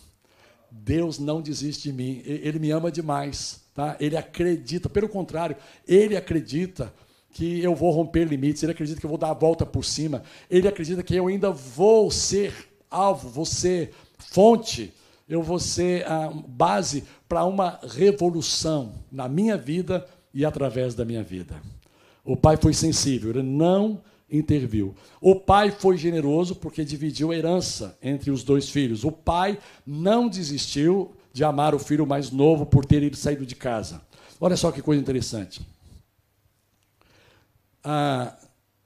Deus 0.71 1.19
não 1.19 1.41
desiste 1.41 1.83
de 1.83 1.93
mim. 1.93 2.21
Ele 2.25 2.59
me 2.59 2.71
ama 2.71 2.91
demais, 2.91 3.61
tá? 3.73 3.95
Ele 3.99 4.17
acredita, 4.17 4.89
pelo 4.89 5.07
contrário, 5.07 5.55
ele 5.87 6.17
acredita 6.17 6.93
que 7.31 7.61
eu 7.61 7.75
vou 7.75 7.91
romper 7.91 8.25
limites, 8.25 8.63
ele 8.63 8.71
acredita 8.71 8.99
que 8.99 9.05
eu 9.05 9.09
vou 9.09 9.19
dar 9.19 9.29
a 9.29 9.33
volta 9.33 9.63
por 9.63 9.85
cima, 9.85 10.23
ele 10.49 10.67
acredita 10.67 11.03
que 11.03 11.15
eu 11.15 11.27
ainda 11.27 11.51
vou 11.51 12.09
ser 12.09 12.51
alvo, 12.89 13.29
vou 13.29 13.45
ser 13.45 13.93
fonte, 14.17 14.91
eu 15.29 15.43
vou 15.43 15.59
ser 15.59 16.07
a 16.07 16.31
base 16.31 17.03
para 17.29 17.45
uma 17.45 17.79
revolução 17.83 18.95
na 19.11 19.27
minha 19.27 19.55
vida 19.55 20.07
e 20.33 20.45
através 20.45 20.93
da 20.95 21.05
minha 21.05 21.23
vida. 21.23 21.61
O 22.23 22.35
pai 22.35 22.57
foi 22.57 22.73
sensível, 22.73 23.29
ele 23.29 23.43
não 23.43 24.01
interviu. 24.29 24.93
O 25.21 25.35
pai 25.35 25.71
foi 25.71 25.97
generoso 25.97 26.55
porque 26.55 26.83
dividiu 26.83 27.31
a 27.31 27.35
herança 27.35 27.97
entre 28.01 28.29
os 28.29 28.43
dois 28.43 28.69
filhos. 28.69 29.03
O 29.03 29.11
pai 29.11 29.57
não 29.85 30.27
desistiu 30.27 31.15
de 31.31 31.43
amar 31.43 31.73
o 31.73 31.79
filho 31.79 32.05
mais 32.05 32.31
novo 32.31 32.65
por 32.65 32.85
ter 32.85 33.03
ido 33.03 33.15
saído 33.15 33.45
de 33.45 33.55
casa. 33.55 34.01
Olha 34.39 34.57
só 34.57 34.71
que 34.71 34.81
coisa 34.81 35.01
interessante. 35.01 35.61
Ah, 37.83 38.37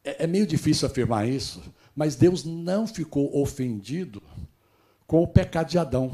é, 0.03 0.23
é 0.23 0.27
meio 0.27 0.45
difícil 0.45 0.87
afirmar 0.87 1.27
isso, 1.27 1.61
mas 1.95 2.15
Deus 2.15 2.43
não 2.43 2.85
ficou 2.85 3.41
ofendido 3.41 4.21
com 5.07 5.23
o 5.23 5.27
pecado 5.27 5.69
de 5.69 5.77
Adão. 5.77 6.11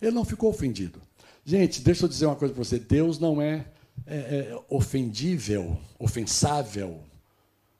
Ele 0.00 0.12
não 0.12 0.24
ficou 0.24 0.50
ofendido. 0.50 1.00
Gente, 1.44 1.80
deixa 1.80 2.04
eu 2.04 2.08
dizer 2.08 2.26
uma 2.26 2.36
coisa 2.36 2.54
para 2.54 2.62
você: 2.62 2.78
Deus 2.78 3.18
não 3.18 3.40
é 3.40 3.66
é, 4.06 4.16
é, 4.16 4.60
ofendível, 4.68 5.78
ofensável. 5.98 7.00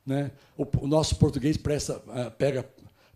Né? 0.05 0.31
O, 0.57 0.67
o 0.85 0.87
nosso 0.87 1.17
português 1.17 1.57
presta, 1.57 1.99
uh, 1.99 2.31
pega, 2.33 2.69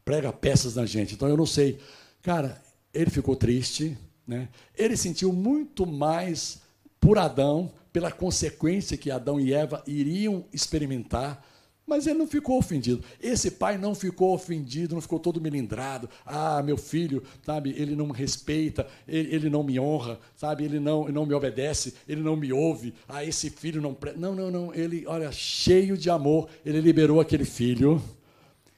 prega 0.05 0.33
peças 0.33 0.77
na 0.77 0.87
gente. 0.87 1.15
Então 1.15 1.29
eu 1.29 1.37
não 1.37 1.47
sei. 1.47 1.79
Cara, 2.23 2.61
ele 2.93 3.11
ficou 3.11 3.37
triste. 3.37 3.97
Né? 4.27 4.49
Ele 4.77 4.97
sentiu 4.97 5.33
muito 5.33 5.87
mais 5.87 6.61
por 7.01 7.19
Adão, 7.19 7.73
pela 7.93 8.11
consequência 8.11 8.97
que 8.97 9.11
Adão 9.11 9.39
e 9.39 9.53
Eva 9.53 9.83
iriam 9.87 10.45
experimentar 10.53 11.45
mas 11.87 12.07
ele 12.07 12.19
não 12.19 12.27
ficou 12.27 12.59
ofendido. 12.59 13.03
Esse 13.23 13.53
pai 13.53 13.79
não 13.79 13.95
ficou 13.95 14.35
ofendido, 14.35 14.95
não 14.95 15.01
ficou 15.01 15.21
todo 15.21 15.41
melindrado. 15.41 16.11
Ah, 16.25 16.61
meu 16.63 16.77
filho, 16.77 17.23
sabe, 17.45 17.75
ele 17.77 17.95
não 17.95 18.09
me 18.09 18.13
respeita, 18.13 18.87
ele, 19.07 19.35
ele 19.35 19.51
não 19.51 19.63
me 19.63 19.79
honra, 19.79 20.19
sabe, 20.35 20.65
ele 20.65 20.81
não, 20.81 21.05
ele 21.05 21.13
não 21.13 21.25
me 21.25 21.33
obedece, 21.33 21.95
ele 22.09 22.21
não 22.21 22.35
me 22.35 22.53
ouve. 22.53 22.93
Ah, 23.09 23.25
esse 23.25 23.51
filho 23.51 23.81
não. 23.81 23.95
Pre... 23.95 24.15
Não, 24.15 24.35
não, 24.35 24.51
não. 24.51 24.75
Ele, 24.75 25.07
olha, 25.07 25.31
cheio 25.31 25.97
de 25.97 26.11
amor, 26.11 26.49
ele 26.65 26.81
liberou 26.81 27.21
aquele 27.21 27.45
filho. 27.45 28.03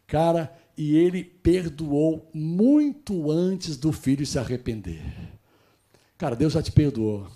Cara, 0.07 0.53
e 0.77 0.95
ele 0.97 1.25
perdoou 1.25 2.31
muito 2.33 3.31
antes 3.31 3.77
do 3.77 3.91
filho 3.91 4.27
se 4.27 4.38
arrepender. 4.38 5.03
Cara, 6.19 6.37
Deus 6.37 6.53
já 6.53 6.62
te 6.62 6.73
perdoou. 6.73 7.27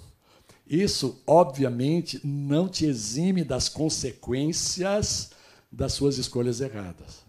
Isso, 0.66 1.22
obviamente, 1.26 2.20
não 2.24 2.68
te 2.68 2.86
exime 2.86 3.42
das 3.42 3.68
consequências 3.68 5.30
das 5.72 5.94
suas 5.94 6.18
escolhas 6.18 6.60
erradas. 6.60 7.24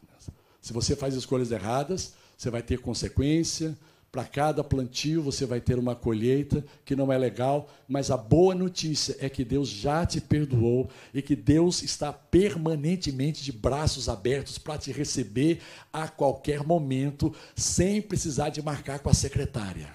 Se 0.62 0.74
você 0.74 0.96
faz 0.96 1.16
escolhas 1.16 1.52
erradas, 1.52 2.14
você 2.38 2.50
vai 2.50 2.62
ter 2.62 2.80
consequência. 2.80 3.78
Para 4.12 4.26
cada 4.26 4.64
plantio 4.64 5.24
você 5.24 5.44
vai 5.44 5.60
ter 5.60 5.80
uma 5.80 5.96
colheita 5.96 6.64
que 6.86 6.96
não 6.96 7.12
é 7.12 7.18
legal, 7.18 7.68
mas 7.88 8.12
a 8.12 8.18
boa 8.18 8.54
notícia 8.54 9.18
é 9.20 9.28
que 9.28 9.44
Deus 9.44 9.68
já 9.68 10.06
te 10.06 10.22
perdoou 10.22 10.88
e 11.12 11.20
que 11.20 11.36
Deus 11.36 11.82
está 11.82 12.14
permanentemente 12.14 13.44
de 13.44 13.52
braços 13.52 14.08
abertos 14.08 14.60
para 14.60 14.78
te 14.78 14.92
receber 14.92 15.62
a 15.92 16.08
qualquer 16.08 16.64
momento, 16.64 17.34
sem 17.56 18.04
precisar 18.04 18.50
de 18.50 18.62
marcar 18.62 19.00
com 19.00 19.10
a 19.10 19.16
secretária. 19.16 19.90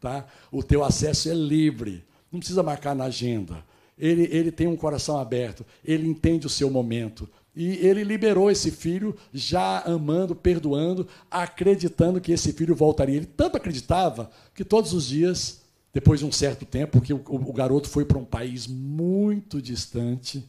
Tá? 0.00 0.26
O 0.50 0.60
teu 0.60 0.82
acesso 0.82 1.28
é 1.30 1.34
livre, 1.34 2.02
não 2.32 2.40
precisa 2.40 2.64
marcar 2.64 2.96
na 2.96 3.04
agenda. 3.04 3.64
Ele, 3.96 4.28
ele 4.32 4.50
tem 4.50 4.66
um 4.66 4.76
coração 4.76 5.18
aberto, 5.18 5.64
ele 5.84 6.08
entende 6.08 6.46
o 6.46 6.50
seu 6.50 6.68
momento. 6.68 7.28
E 7.60 7.86
ele 7.86 8.02
liberou 8.04 8.50
esse 8.50 8.70
filho, 8.70 9.14
já 9.34 9.80
amando, 9.80 10.34
perdoando, 10.34 11.06
acreditando 11.30 12.18
que 12.18 12.32
esse 12.32 12.54
filho 12.54 12.74
voltaria. 12.74 13.18
Ele 13.18 13.26
tanto 13.26 13.58
acreditava 13.58 14.30
que 14.54 14.64
todos 14.64 14.94
os 14.94 15.04
dias, 15.04 15.60
depois 15.92 16.20
de 16.20 16.24
um 16.24 16.32
certo 16.32 16.64
tempo, 16.64 17.02
que 17.02 17.12
o, 17.12 17.22
o 17.26 17.52
garoto 17.52 17.86
foi 17.86 18.06
para 18.06 18.16
um 18.16 18.24
país 18.24 18.66
muito 18.66 19.60
distante. 19.60 20.42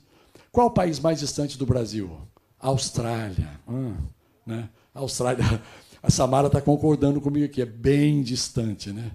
Qual 0.54 0.68
o 0.68 0.72
país 0.72 1.02
mais 1.02 1.20
distante 1.20 1.58
do 1.58 1.66
Brasil? 1.66 2.18
Austrália. 2.58 3.60
Hum, 3.68 3.94
né? 4.46 4.70
Austrália. 4.94 5.44
A 6.02 6.10
Samara 6.10 6.48
está 6.48 6.62
concordando 6.62 7.20
comigo 7.20 7.46
aqui, 7.46 7.62
é 7.62 7.66
bem 7.66 8.24
distante, 8.24 8.90
né? 8.90 9.12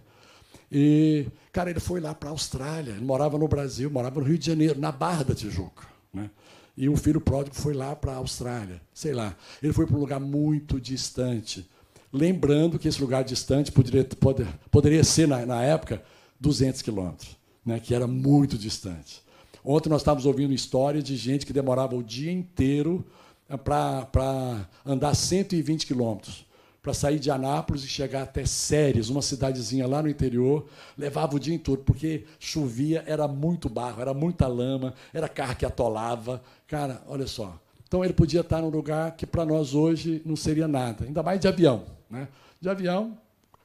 E, 0.71 1.29
cara, 1.51 1.71
ele 1.71 1.81
foi 1.81 1.99
lá 1.99 2.15
para 2.15 2.29
a 2.29 2.33
Austrália, 2.33 2.91
ele 2.91 3.05
morava 3.07 3.39
no 3.39 3.49
Brasil, 3.49 3.91
morava 3.91 4.21
no 4.21 4.27
Rio 4.27 4.37
de 4.37 4.47
Janeiro, 4.47 4.79
na 4.79 4.93
Barra 4.93 5.25
da 5.25 5.35
Tijuca. 5.35 5.87
Né? 6.13 6.31
E 6.77 6.89
o 6.89 6.97
filho 6.97 7.21
pródigo 7.21 7.57
foi 7.57 7.73
lá 7.73 7.97
para 7.97 8.13
a 8.13 8.17
Austrália, 8.17 8.81
sei 8.93 9.13
lá. 9.15 9.35
Ele 9.63 9.73
foi 9.73 9.87
para 9.87 9.97
um 9.97 10.01
lugar 10.01 10.21
muito 10.21 10.81
distante. 10.81 11.69
Lembrando 12.13 12.79
que 12.79 12.87
esse 12.87 13.01
lugar 13.01 13.25
distante 13.25 13.73
poderia, 13.73 14.05
poder, 14.05 14.47
poderia 14.71 15.03
ser, 15.03 15.27
na, 15.27 15.47
na 15.47 15.63
época, 15.63 16.03
200 16.39 16.83
quilômetros, 16.83 17.37
né, 17.65 17.81
que 17.81 17.95
era 17.95 18.07
muito 18.07 18.59
distante. 18.59 19.23
Ontem 19.65 19.89
nós 19.89 20.03
estávamos 20.03 20.27
ouvindo 20.27 20.53
histórias 20.53 21.03
de 21.03 21.17
gente 21.17 21.47
que 21.47 21.53
demorava 21.53 21.97
o 21.97 22.03
dia 22.03 22.31
inteiro 22.31 23.05
eh, 23.49 23.57
para 23.57 24.69
andar 24.85 25.15
120 25.15 25.87
quilômetros 25.87 26.47
para 26.87 26.95
sair 26.95 27.19
de 27.19 27.33
Anápolis 27.33 27.83
e 27.83 27.89
chegar 27.89 28.23
até 28.23 28.47
Séries, 28.47 29.09
uma 29.09 29.21
cidadezinha 29.21 29.89
lá 29.89 30.01
no 30.01 30.09
interior, 30.09 30.67
levava 30.97 31.35
o 31.35 31.41
dia 31.41 31.59
todo, 31.59 31.83
porque 31.83 32.25
chovia, 32.39 33.03
era 33.09 33.27
muito 33.27 33.69
barro, 33.69 34.01
era 34.01 34.15
muita 34.15 34.47
lama, 34.47 34.95
era 35.13 35.29
carro 35.29 35.57
que 35.57 35.67
atolava. 35.67 36.41
Cara, 36.65 37.03
olha 37.09 37.27
só. 37.27 37.59
Então 37.89 38.05
ele 38.05 38.13
podia 38.13 38.43
estar 38.43 38.63
num 38.63 38.69
lugar 38.69 39.17
que 39.17 39.27
para 39.27 39.45
nós 39.45 39.75
hoje 39.75 40.23
não 40.25 40.37
seria 40.37 40.69
nada, 40.69 41.05
ainda 41.05 41.25
mais 41.25 41.41
de 41.41 41.49
avião. 41.49 41.87
Né? 42.09 42.29
De 42.61 42.69
avião, 42.69 43.19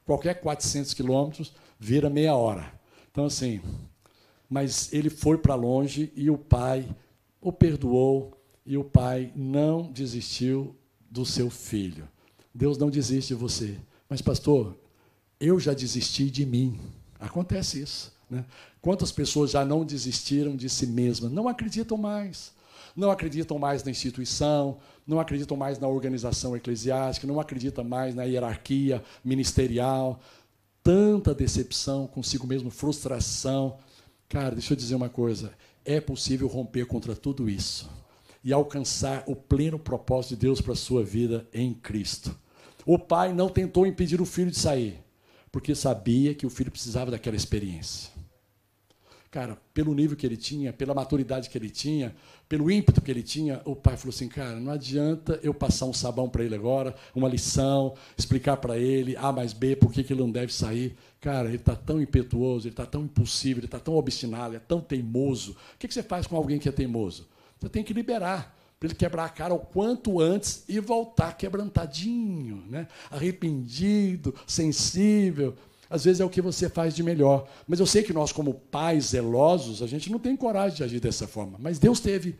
qualquer 0.04 0.40
400 0.40 0.92
quilômetros 0.92 1.52
vira 1.78 2.10
meia 2.10 2.34
hora. 2.34 2.72
Então, 3.12 3.26
assim, 3.26 3.60
mas 4.50 4.92
ele 4.92 5.10
foi 5.10 5.38
para 5.38 5.54
longe 5.54 6.12
e 6.16 6.28
o 6.28 6.36
pai 6.36 6.88
o 7.40 7.52
perdoou 7.52 8.32
e 8.66 8.76
o 8.76 8.82
pai 8.82 9.32
não 9.36 9.92
desistiu 9.92 10.74
do 11.08 11.24
seu 11.24 11.48
filho. 11.48 12.08
Deus 12.54 12.76
não 12.78 12.90
desiste 12.90 13.34
de 13.34 13.40
você. 13.40 13.76
Mas, 14.08 14.20
pastor, 14.20 14.76
eu 15.40 15.58
já 15.58 15.72
desisti 15.72 16.30
de 16.30 16.44
mim. 16.44 16.78
Acontece 17.18 17.80
isso. 17.80 18.12
Né? 18.28 18.44
Quantas 18.80 19.12
pessoas 19.12 19.50
já 19.50 19.64
não 19.64 19.84
desistiram 19.84 20.56
de 20.56 20.68
si 20.68 20.86
mesmas? 20.86 21.30
Não 21.30 21.48
acreditam 21.48 21.96
mais. 21.96 22.52
Não 22.94 23.10
acreditam 23.10 23.58
mais 23.58 23.82
na 23.82 23.90
instituição, 23.90 24.78
não 25.06 25.18
acreditam 25.18 25.56
mais 25.56 25.78
na 25.78 25.88
organização 25.88 26.54
eclesiástica, 26.54 27.26
não 27.26 27.40
acreditam 27.40 27.84
mais 27.84 28.14
na 28.14 28.24
hierarquia 28.24 29.02
ministerial. 29.24 30.20
Tanta 30.82 31.34
decepção 31.34 32.06
consigo 32.06 32.46
mesmo, 32.46 32.70
frustração. 32.70 33.78
Cara, 34.28 34.54
deixa 34.54 34.74
eu 34.74 34.76
dizer 34.76 34.94
uma 34.94 35.08
coisa: 35.08 35.52
é 35.84 36.00
possível 36.00 36.48
romper 36.48 36.86
contra 36.86 37.16
tudo 37.16 37.48
isso 37.48 37.88
e 38.44 38.52
alcançar 38.52 39.22
o 39.26 39.36
pleno 39.36 39.78
propósito 39.78 40.30
de 40.30 40.36
Deus 40.36 40.60
para 40.60 40.72
a 40.72 40.76
sua 40.76 41.02
vida 41.04 41.46
em 41.52 41.72
Cristo. 41.72 42.36
O 42.84 42.98
pai 42.98 43.32
não 43.32 43.48
tentou 43.48 43.86
impedir 43.86 44.20
o 44.20 44.26
filho 44.26 44.50
de 44.50 44.58
sair, 44.58 45.00
porque 45.50 45.74
sabia 45.74 46.34
que 46.34 46.46
o 46.46 46.50
filho 46.50 46.70
precisava 46.70 47.10
daquela 47.10 47.36
experiência. 47.36 48.10
Cara, 49.32 49.56
pelo 49.72 49.94
nível 49.94 50.14
que 50.14 50.26
ele 50.26 50.36
tinha, 50.36 50.74
pela 50.74 50.92
maturidade 50.92 51.48
que 51.48 51.56
ele 51.56 51.70
tinha, 51.70 52.14
pelo 52.46 52.70
ímpeto 52.70 53.00
que 53.00 53.10
ele 53.10 53.22
tinha, 53.22 53.62
o 53.64 53.74
pai 53.74 53.96
falou 53.96 54.10
assim: 54.10 54.28
cara, 54.28 54.60
não 54.60 54.70
adianta 54.70 55.40
eu 55.42 55.54
passar 55.54 55.86
um 55.86 55.92
sabão 55.94 56.28
para 56.28 56.44
ele 56.44 56.54
agora, 56.54 56.94
uma 57.14 57.30
lição, 57.30 57.94
explicar 58.14 58.58
para 58.58 58.76
ele 58.76 59.16
A 59.16 59.32
mais 59.32 59.54
B, 59.54 59.74
por 59.74 59.90
que, 59.90 60.00
ele 60.00 60.20
não 60.20 60.30
deve 60.30 60.52
sair. 60.52 60.94
Cara, 61.18 61.48
ele 61.48 61.56
está 61.56 61.74
tão 61.74 61.98
impetuoso, 61.98 62.66
ele 62.66 62.74
está 62.74 62.84
tão 62.84 63.04
impulsivo, 63.04 63.60
ele 63.60 63.66
está 63.66 63.78
tão 63.78 63.94
obstinado, 63.94 64.48
ele 64.48 64.56
é 64.56 64.60
tão 64.60 64.82
teimoso. 64.82 65.52
O 65.52 65.78
que 65.78 65.90
você 65.90 66.02
faz 66.02 66.26
com 66.26 66.36
alguém 66.36 66.58
que 66.58 66.68
é 66.68 66.72
teimoso? 66.72 67.26
Você 67.58 67.70
tem 67.70 67.82
que 67.82 67.94
liberar 67.94 68.54
para 68.82 68.88
ele 68.88 68.96
quebrar 68.96 69.26
a 69.26 69.28
cara 69.28 69.54
o 69.54 69.60
quanto 69.60 70.20
antes 70.20 70.64
e 70.68 70.80
voltar 70.80 71.36
quebrantadinho, 71.36 72.64
né? 72.68 72.88
arrependido, 73.12 74.34
sensível. 74.44 75.54
Às 75.88 76.02
vezes 76.02 76.20
é 76.20 76.24
o 76.24 76.28
que 76.28 76.42
você 76.42 76.68
faz 76.68 76.92
de 76.92 77.00
melhor. 77.00 77.46
Mas 77.68 77.78
eu 77.78 77.86
sei 77.86 78.02
que 78.02 78.12
nós, 78.12 78.32
como 78.32 78.54
pais 78.54 79.10
zelosos, 79.10 79.84
a 79.84 79.86
gente 79.86 80.10
não 80.10 80.18
tem 80.18 80.36
coragem 80.36 80.78
de 80.78 80.82
agir 80.82 80.98
dessa 80.98 81.28
forma. 81.28 81.58
Mas 81.60 81.78
Deus 81.78 82.00
teve 82.00 82.36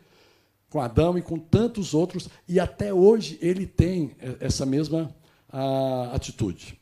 com 0.69 0.81
Adão 0.81 1.17
e 1.17 1.21
com 1.21 1.39
tantos 1.39 1.93
outros, 1.93 2.27
e 2.45 2.59
até 2.59 2.93
hoje 2.93 3.37
ele 3.41 3.65
tem 3.65 4.11
essa 4.41 4.65
mesma 4.65 5.15
a, 5.47 6.09
atitude. 6.13 6.77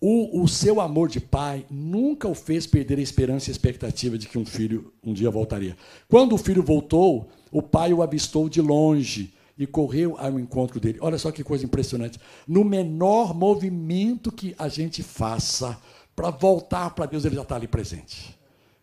O, 0.00 0.42
o, 0.42 0.48
seu 0.48 0.80
amor 0.80 1.08
de 1.08 1.20
pai 1.20 1.66
nunca 1.68 2.26
o 2.28 2.34
fez 2.34 2.66
perder 2.66 2.98
a 2.98 3.02
esperança 3.02 3.48
e 3.48 3.50
a 3.50 3.52
expectativa 3.52 4.16
de 4.16 4.28
que 4.28 4.38
um 4.38 4.46
filho 4.46 4.92
um 5.04 5.12
dia 5.12 5.30
voltaria. 5.30 5.76
Quando 6.08 6.34
o 6.34 6.38
filho 6.38 6.62
voltou, 6.62 7.28
o 7.50 7.62
pai 7.62 7.92
o 7.92 8.02
avistou 8.02 8.48
de 8.48 8.60
longe 8.60 9.32
e 9.58 9.66
correu 9.66 10.16
ao 10.18 10.38
encontro 10.38 10.78
dele. 10.78 10.98
Olha 11.00 11.18
só 11.18 11.32
que 11.32 11.42
coisa 11.42 11.64
impressionante. 11.64 12.18
No 12.46 12.64
menor 12.64 13.34
movimento 13.34 14.30
que 14.30 14.54
a 14.58 14.68
gente 14.68 15.02
faça 15.02 15.76
para 16.14 16.30
voltar 16.30 16.90
para 16.90 17.06
Deus, 17.06 17.24
ele 17.24 17.34
já 17.34 17.42
está 17.42 17.56
ali 17.56 17.66
presente. 17.66 18.38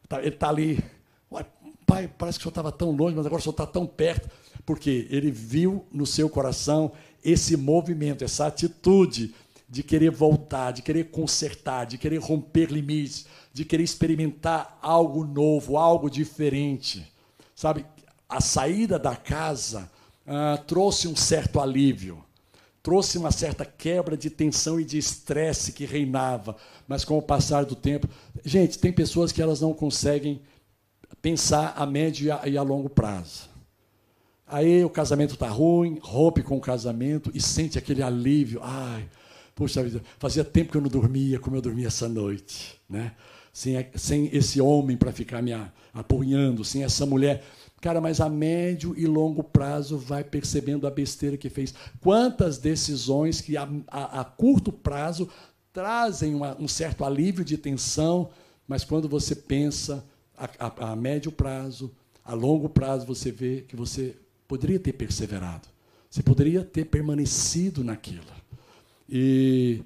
Tá, 0.08 0.20
ele 0.20 0.30
está 0.30 0.50
ali. 0.50 0.84
Pai, 1.86 2.10
parece 2.18 2.40
que 2.40 2.42
o 2.42 2.46
senhor 2.46 2.52
estava 2.52 2.72
tão 2.72 2.92
longe, 2.92 3.16
mas 3.16 3.26
agora 3.26 3.40
o 3.40 3.44
senhor 3.44 3.54
está 3.54 3.66
tão 3.66 3.86
perto. 3.86 4.30
Porque 4.66 5.08
ele 5.10 5.30
viu 5.30 5.86
no 5.92 6.06
seu 6.06 6.28
coração 6.28 6.92
esse 7.24 7.56
movimento, 7.56 8.24
essa 8.24 8.48
atitude 8.48 9.34
de 9.70 9.84
querer 9.84 10.12
voltar, 10.12 10.72
de 10.72 10.82
querer 10.82 11.06
consertar, 11.06 11.86
de 11.86 11.98
querer 11.98 12.18
romper 12.18 12.72
limites, 12.72 13.26
de 13.54 13.64
querer 13.64 13.84
experimentar 13.84 14.78
algo 14.82 15.24
novo, 15.24 15.78
algo 15.78 16.10
diferente. 16.10 17.12
Sabe, 17.56 17.86
a 18.36 18.42
saída 18.42 19.00
da 19.00 19.16
casa 19.16 19.90
ah, 20.28 20.62
trouxe 20.68 21.08
um 21.08 21.16
certo 21.16 21.60
alívio, 21.60 22.24
trouxe 22.84 23.18
uma 23.18 23.32
certa 23.32 23.64
quebra 23.64 24.18
de 24.18 24.30
tensão 24.30 24.80
e 24.80 24.84
de 24.84 24.98
estresse 24.98 25.72
que 25.72 25.86
reinava, 25.86 26.56
mas 26.88 27.06
com 27.06 27.18
o 27.18 27.22
passar 27.22 27.64
do 27.64 27.76
tempo, 27.76 28.08
gente, 28.44 28.78
tem 28.78 28.92
pessoas 28.92 29.32
que 29.32 29.42
elas 29.42 29.62
não 29.62 29.74
conseguem 29.74 30.42
pensar 31.22 31.74
a 31.78 31.86
médio 31.86 32.28
e 32.46 32.58
a, 32.58 32.62
longo 32.62 32.90
prazo. 32.90 33.50
Aí 34.46 34.84
o 34.84 34.90
casamento 34.90 35.34
está 35.36 35.48
ruim, 35.48 35.98
rompe 36.02 36.44
com 36.44 36.58
o 36.58 36.62
casamento 36.62 37.32
e 37.34 37.42
sente 37.42 37.80
aquele 37.80 38.04
alívio. 38.04 38.60
Ai, 38.62 39.08
puxa 39.56 39.82
vida, 39.82 40.04
fazia 40.20 40.44
tempo 40.44 40.72
que 40.72 40.78
eu 40.78 40.82
não 40.82 40.90
dormia 40.90 41.40
como 41.40 41.56
eu 41.56 41.62
dormi 41.62 41.86
essa 41.86 42.08
noite, 42.08 42.80
né? 42.88 43.14
Sem, 43.52 43.88
sem 43.96 44.30
esse 44.36 44.60
homem 44.60 44.98
para 44.98 45.14
ficar 45.14 45.42
me 45.42 45.52
apoiando, 45.94 46.64
sem 46.66 46.84
essa 46.84 47.06
mulher 47.06 47.42
Cara, 47.86 48.02
mas 48.02 48.20
a 48.20 48.28
médio 48.28 48.96
e 48.98 49.06
longo 49.06 49.44
prazo 49.44 49.96
vai 49.96 50.24
percebendo 50.24 50.88
a 50.88 50.90
besteira 50.90 51.38
que 51.38 51.52
fez. 51.52 51.72
Quantas 52.02 52.58
decisões 52.58 53.42
que 53.42 53.56
a, 53.56 53.70
a, 53.88 54.22
a 54.22 54.24
curto 54.24 54.72
prazo 54.72 55.30
trazem 55.72 56.34
uma, 56.34 56.60
um 56.60 56.68
certo 56.68 57.06
alívio 57.06 57.46
de 57.46 57.60
tensão, 57.60 58.32
mas 58.68 58.84
quando 58.84 59.08
você 59.08 59.36
pensa 59.36 60.04
a, 60.36 60.94
a 60.94 60.96
médio 60.96 61.32
prazo, 61.32 61.94
a 62.24 62.34
longo 62.34 62.68
prazo, 62.70 63.06
você 63.06 63.32
vê 63.32 63.62
que 63.68 63.76
você 63.76 64.16
poderia 64.48 64.80
ter 64.80 64.94
perseverado. 64.94 65.68
Você 66.10 66.24
poderia 66.24 66.64
ter 66.64 66.86
permanecido 66.86 67.84
naquilo. 67.84 68.26
E 69.08 69.84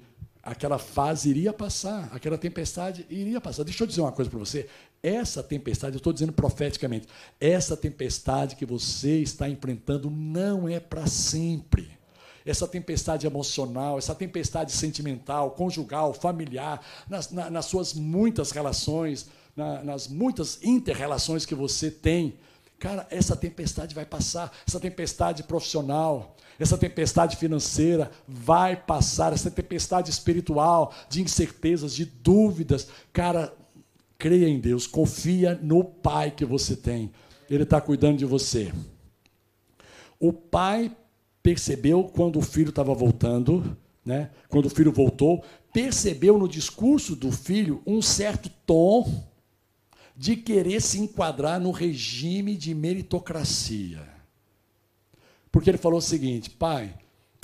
aquela 0.50 0.78
fase 0.78 1.30
iria 1.30 1.52
passar, 1.52 2.08
aquela 2.12 2.36
tempestade 2.36 3.06
iria 3.08 3.40
passar. 3.40 3.62
Deixa 3.62 3.84
eu 3.84 3.86
dizer 3.86 4.00
uma 4.00 4.10
coisa 4.10 4.28
para 4.28 4.40
você. 4.40 4.68
Essa 5.00 5.44
tempestade, 5.44 5.94
eu 5.94 5.98
estou 5.98 6.12
dizendo 6.12 6.32
profeticamente, 6.32 7.06
essa 7.40 7.76
tempestade 7.76 8.56
que 8.56 8.66
você 8.66 9.20
está 9.20 9.48
enfrentando 9.48 10.10
não 10.10 10.68
é 10.68 10.80
para 10.80 11.06
sempre. 11.06 11.96
Essa 12.44 12.66
tempestade 12.66 13.28
emocional, 13.28 13.96
essa 13.96 14.12
tempestade 14.12 14.72
sentimental, 14.72 15.52
conjugal, 15.52 16.12
familiar, 16.12 16.84
nas, 17.08 17.30
na, 17.30 17.48
nas 17.48 17.66
suas 17.66 17.94
muitas 17.94 18.50
relações, 18.50 19.28
na, 19.54 19.84
nas 19.84 20.08
muitas 20.08 20.58
interrelações 20.64 21.46
que 21.46 21.54
você 21.54 21.92
tem, 21.92 22.34
cara, 22.76 23.06
essa 23.08 23.36
tempestade 23.36 23.94
vai 23.94 24.04
passar, 24.04 24.50
essa 24.66 24.80
tempestade 24.80 25.44
profissional, 25.44 26.34
essa 26.60 26.76
tempestade 26.76 27.36
financeira 27.36 28.10
vai 28.28 28.76
passar, 28.76 29.32
essa 29.32 29.50
tempestade 29.50 30.10
espiritual, 30.10 30.92
de 31.08 31.22
incertezas, 31.22 31.94
de 31.94 32.04
dúvidas, 32.04 32.88
cara, 33.12 33.52
creia 34.18 34.46
em 34.46 34.60
Deus, 34.60 34.86
confia 34.86 35.58
no 35.62 35.82
Pai 35.82 36.30
que 36.30 36.44
você 36.44 36.76
tem. 36.76 37.10
Ele 37.48 37.62
está 37.62 37.80
cuidando 37.80 38.18
de 38.18 38.26
você. 38.26 38.72
O 40.20 40.32
pai 40.34 40.94
percebeu 41.42 42.04
quando 42.04 42.38
o 42.38 42.42
filho 42.42 42.68
estava 42.68 42.92
voltando, 42.92 43.76
né? 44.04 44.30
quando 44.48 44.66
o 44.66 44.70
filho 44.70 44.92
voltou, 44.92 45.42
percebeu 45.72 46.38
no 46.38 46.46
discurso 46.46 47.16
do 47.16 47.32
filho 47.32 47.82
um 47.86 48.02
certo 48.02 48.50
tom 48.66 49.24
de 50.14 50.36
querer 50.36 50.82
se 50.82 50.98
enquadrar 50.98 51.58
no 51.58 51.70
regime 51.70 52.54
de 52.54 52.74
meritocracia. 52.74 54.09
Porque 55.50 55.70
ele 55.70 55.78
falou 55.78 55.98
o 55.98 56.02
seguinte: 56.02 56.50
pai, 56.50 56.94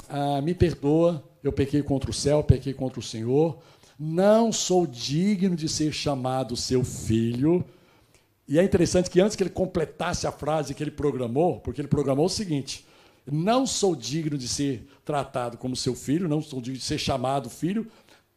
ah, 0.08 0.40
me 0.40 0.54
perdoa, 0.54 1.24
eu 1.42 1.52
pequei 1.52 1.82
contra 1.82 2.10
o 2.10 2.14
céu, 2.14 2.42
pequei 2.42 2.72
contra 2.72 3.00
o 3.00 3.02
Senhor, 3.02 3.58
não 3.98 4.52
sou 4.52 4.86
digno 4.86 5.56
de 5.56 5.68
ser 5.68 5.92
chamado 5.92 6.56
seu 6.56 6.84
filho. 6.84 7.64
E 8.48 8.58
é 8.58 8.62
interessante 8.62 9.10
que 9.10 9.20
antes 9.20 9.34
que 9.34 9.42
ele 9.42 9.50
completasse 9.50 10.26
a 10.26 10.32
frase 10.32 10.74
que 10.74 10.82
ele 10.82 10.90
programou, 10.90 11.60
porque 11.60 11.80
ele 11.80 11.88
programou 11.88 12.26
o 12.26 12.30
seguinte: 12.30 12.86
não 13.30 13.66
sou 13.66 13.96
digno 13.96 14.38
de 14.38 14.46
ser 14.46 14.86
tratado 15.04 15.58
como 15.58 15.74
seu 15.74 15.94
filho, 15.94 16.28
não 16.28 16.40
sou 16.40 16.60
digno 16.60 16.78
de 16.78 16.84
ser 16.84 16.98
chamado 16.98 17.50
filho, 17.50 17.90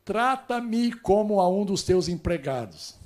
trata-me 0.04 0.92
como 0.92 1.40
a 1.40 1.48
um 1.48 1.64
dos 1.64 1.84
teus 1.84 2.08
empregados. 2.08 2.99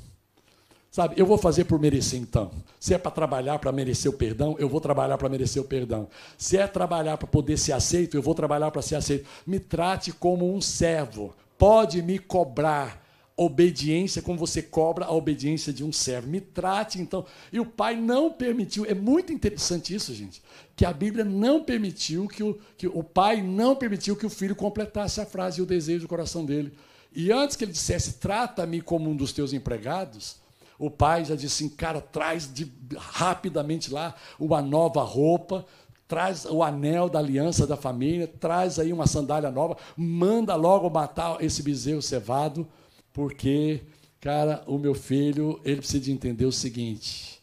Sabe, 0.93 1.15
eu 1.17 1.25
vou 1.25 1.39
fazer 1.39 1.63
por 1.63 1.79
merecer 1.79 2.19
então. 2.19 2.51
Se 2.79 2.93
é 2.93 2.99
para 2.99 3.09
trabalhar 3.09 3.57
para 3.57 3.71
merecer 3.71 4.11
o 4.11 4.13
perdão, 4.13 4.55
eu 4.59 4.69
vou 4.69 4.79
trabalhar 4.79 5.17
para 5.17 5.27
merecer 5.27 5.59
o 5.59 5.65
perdão. 5.65 6.07
Se 6.37 6.55
é 6.55 6.67
trabalhar 6.67 7.17
para 7.17 7.27
poder 7.27 7.57
ser 7.57 7.71
aceito, 7.71 8.15
eu 8.15 8.21
vou 8.21 8.35
trabalhar 8.35 8.69
para 8.69 8.83
ser 8.83 8.93
aceito. 8.93 9.27
Me 9.45 9.59
trate 9.59 10.11
como 10.11 10.53
um 10.53 10.61
servo 10.61 11.33
pode 11.57 12.01
me 12.03 12.19
cobrar 12.19 13.01
obediência 13.35 14.21
como 14.21 14.37
você 14.37 14.61
cobra 14.61 15.05
a 15.05 15.13
obediência 15.13 15.73
de 15.73 15.83
um 15.83 15.91
servo. 15.91 16.27
Me 16.27 16.39
trate 16.39 17.01
então. 17.01 17.25
E 17.51 17.59
o 17.59 17.65
pai 17.65 17.95
não 17.95 18.31
permitiu, 18.31 18.85
é 18.85 18.93
muito 18.93 19.33
interessante 19.33 19.95
isso, 19.95 20.13
gente, 20.13 20.43
que 20.75 20.85
a 20.85 20.93
Bíblia 20.93 21.25
não 21.25 21.63
permitiu 21.63 22.27
que 22.27 22.43
o, 22.43 22.59
que 22.77 22.85
o 22.85 23.01
pai 23.03 23.41
não 23.41 23.75
permitiu 23.75 24.15
que 24.15 24.27
o 24.27 24.29
filho 24.29 24.55
completasse 24.55 25.19
a 25.19 25.25
frase 25.25 25.59
e 25.59 25.63
o 25.63 25.65
desejo 25.65 26.01
do 26.01 26.07
coração 26.07 26.45
dele. 26.45 26.71
E 27.15 27.31
antes 27.31 27.55
que 27.55 27.63
ele 27.63 27.71
dissesse, 27.71 28.13
trata-me 28.19 28.79
como 28.79 29.09
um 29.09 29.15
dos 29.15 29.33
teus 29.33 29.53
empregados, 29.53 30.42
o 30.77 30.89
pai 30.89 31.25
já 31.25 31.35
disse 31.35 31.65
assim, 31.65 31.75
cara, 31.75 32.01
traz 32.01 32.51
de, 32.51 32.71
rapidamente 32.97 33.91
lá 33.91 34.15
uma 34.39 34.61
nova 34.61 35.01
roupa, 35.03 35.65
traz 36.07 36.45
o 36.45 36.61
anel 36.61 37.09
da 37.09 37.19
aliança 37.19 37.65
da 37.65 37.77
família, 37.77 38.27
traz 38.27 38.77
aí 38.79 38.93
uma 38.93 39.07
sandália 39.07 39.49
nova, 39.49 39.77
manda 39.95 40.55
logo 40.55 40.89
matar 40.89 41.43
esse 41.43 41.63
bezerro 41.63 42.01
cevado, 42.01 42.67
porque, 43.11 43.81
cara, 44.19 44.63
o 44.67 44.77
meu 44.77 44.93
filho, 44.93 45.59
ele 45.63 45.77
precisa 45.77 46.03
de 46.03 46.11
entender 46.11 46.45
o 46.45 46.51
seguinte, 46.51 47.41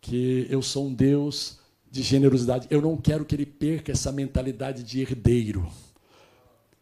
que 0.00 0.46
eu 0.50 0.60
sou 0.60 0.86
um 0.86 0.94
Deus 0.94 1.58
de 1.90 2.02
generosidade. 2.02 2.66
Eu 2.70 2.80
não 2.80 2.96
quero 2.96 3.24
que 3.24 3.34
ele 3.34 3.46
perca 3.46 3.92
essa 3.92 4.10
mentalidade 4.10 4.82
de 4.82 5.00
herdeiro. 5.00 5.66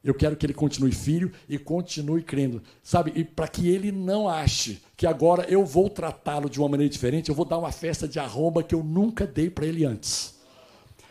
Eu 0.02 0.14
quero 0.14 0.36
que 0.36 0.46
ele 0.46 0.54
continue 0.54 0.92
filho 0.92 1.30
e 1.48 1.58
continue 1.58 2.22
crendo. 2.22 2.62
Sabe? 2.82 3.12
E 3.14 3.24
para 3.24 3.48
que 3.48 3.68
ele 3.68 3.92
não 3.92 4.28
ache 4.28 4.80
que 4.96 5.06
agora 5.06 5.44
eu 5.48 5.64
vou 5.64 5.90
tratá-lo 5.90 6.48
de 6.48 6.58
uma 6.58 6.68
maneira 6.68 6.90
diferente, 6.90 7.28
eu 7.28 7.34
vou 7.34 7.44
dar 7.44 7.58
uma 7.58 7.72
festa 7.72 8.08
de 8.08 8.18
arromba 8.18 8.62
que 8.62 8.74
eu 8.74 8.82
nunca 8.82 9.26
dei 9.26 9.50
para 9.50 9.66
ele 9.66 9.84
antes 9.84 10.40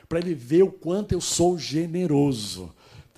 para 0.10 0.17
ele 0.17 0.34
ver 0.34 0.63
o 0.63 0.71
quanto 0.71 1.13
eu 1.13 1.21
sou 1.21 1.58
generoso. 1.58 2.73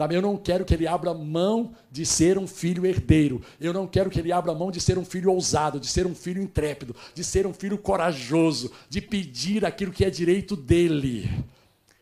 Eu 0.10 0.22
não 0.22 0.36
quero 0.36 0.66
que 0.66 0.74
ele 0.74 0.88
abra 0.88 1.14
mão 1.14 1.76
de 1.92 2.08
ser 2.08 2.36
um 2.40 2.48
filho 2.48 2.88
herdeiro. 2.88 3.40
Eu 3.60 3.72
não 3.72 3.86
quero 3.86 4.10
que 4.10 4.20
ele 4.20 4.32
abra 4.32 4.54
mão 4.54 4.72
de 4.72 4.82
ser 4.82 4.98
um 4.98 5.06
filho 5.06 5.32
ousado, 5.32 5.80
de 5.80 5.88
ser 5.88 6.08
um 6.08 6.16
filho 6.16 6.42
intrépido, 6.42 6.96
de 7.14 7.24
ser 7.24 7.46
um 7.46 7.54
filho 7.54 7.78
corajoso, 7.78 8.72
de 8.90 9.00
pedir 9.00 9.64
aquilo 9.64 9.92
que 9.92 10.04
é 10.04 10.10
direito 10.10 10.56
dele. 10.56 11.30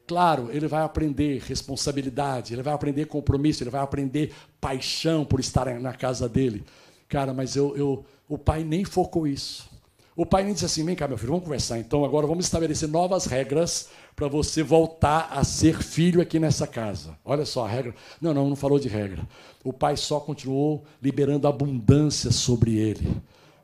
Claro, 0.09 0.49
ele 0.51 0.67
vai 0.67 0.81
aprender 0.81 1.39
responsabilidade, 1.47 2.55
ele 2.55 2.63
vai 2.63 2.73
aprender 2.73 3.05
compromisso, 3.05 3.61
ele 3.61 3.69
vai 3.69 3.79
aprender 3.79 4.33
paixão 4.59 5.23
por 5.23 5.39
estar 5.39 5.79
na 5.79 5.93
casa 5.93 6.27
dele. 6.27 6.63
Cara, 7.07 7.31
mas 7.31 7.55
eu, 7.55 7.77
eu, 7.77 8.03
o 8.27 8.35
pai 8.35 8.63
nem 8.63 8.83
focou 8.83 9.27
isso. 9.27 9.69
O 10.15 10.25
pai 10.25 10.43
nem 10.43 10.53
disse 10.53 10.65
assim: 10.65 10.83
vem 10.83 10.95
cá, 10.95 11.07
meu 11.07 11.15
filho, 11.15 11.29
vamos 11.29 11.43
conversar. 11.43 11.77
Então 11.77 12.03
agora 12.03 12.25
vamos 12.25 12.45
estabelecer 12.45 12.89
novas 12.89 13.25
regras 13.25 13.89
para 14.15 14.27
você 14.27 14.63
voltar 14.63 15.29
a 15.31 15.43
ser 15.43 15.83
filho 15.83 16.19
aqui 16.19 16.39
nessa 16.39 16.65
casa. 16.65 17.15
Olha 17.23 17.45
só 17.45 17.63
a 17.63 17.69
regra. 17.69 17.93
Não, 18.19 18.33
não, 18.33 18.49
não 18.49 18.55
falou 18.55 18.79
de 18.79 18.87
regra. 18.87 19.27
O 19.63 19.71
pai 19.71 19.95
só 19.95 20.19
continuou 20.19 20.85
liberando 20.99 21.47
abundância 21.47 22.31
sobre 22.31 22.79
ele. 22.79 23.15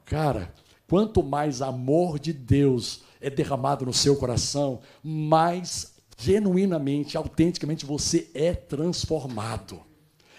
Cara, 0.06 0.54
quanto 0.88 1.24
mais 1.24 1.60
amor 1.60 2.20
de 2.20 2.32
Deus 2.32 3.02
é 3.20 3.32
derramado 3.32 3.84
no 3.84 3.92
seu 3.92 4.16
coração, 4.16 4.82
mais 5.04 5.95
genuinamente, 6.18 7.18
autenticamente 7.18 7.86
você 7.86 8.30
é 8.34 8.54
transformado. 8.54 9.82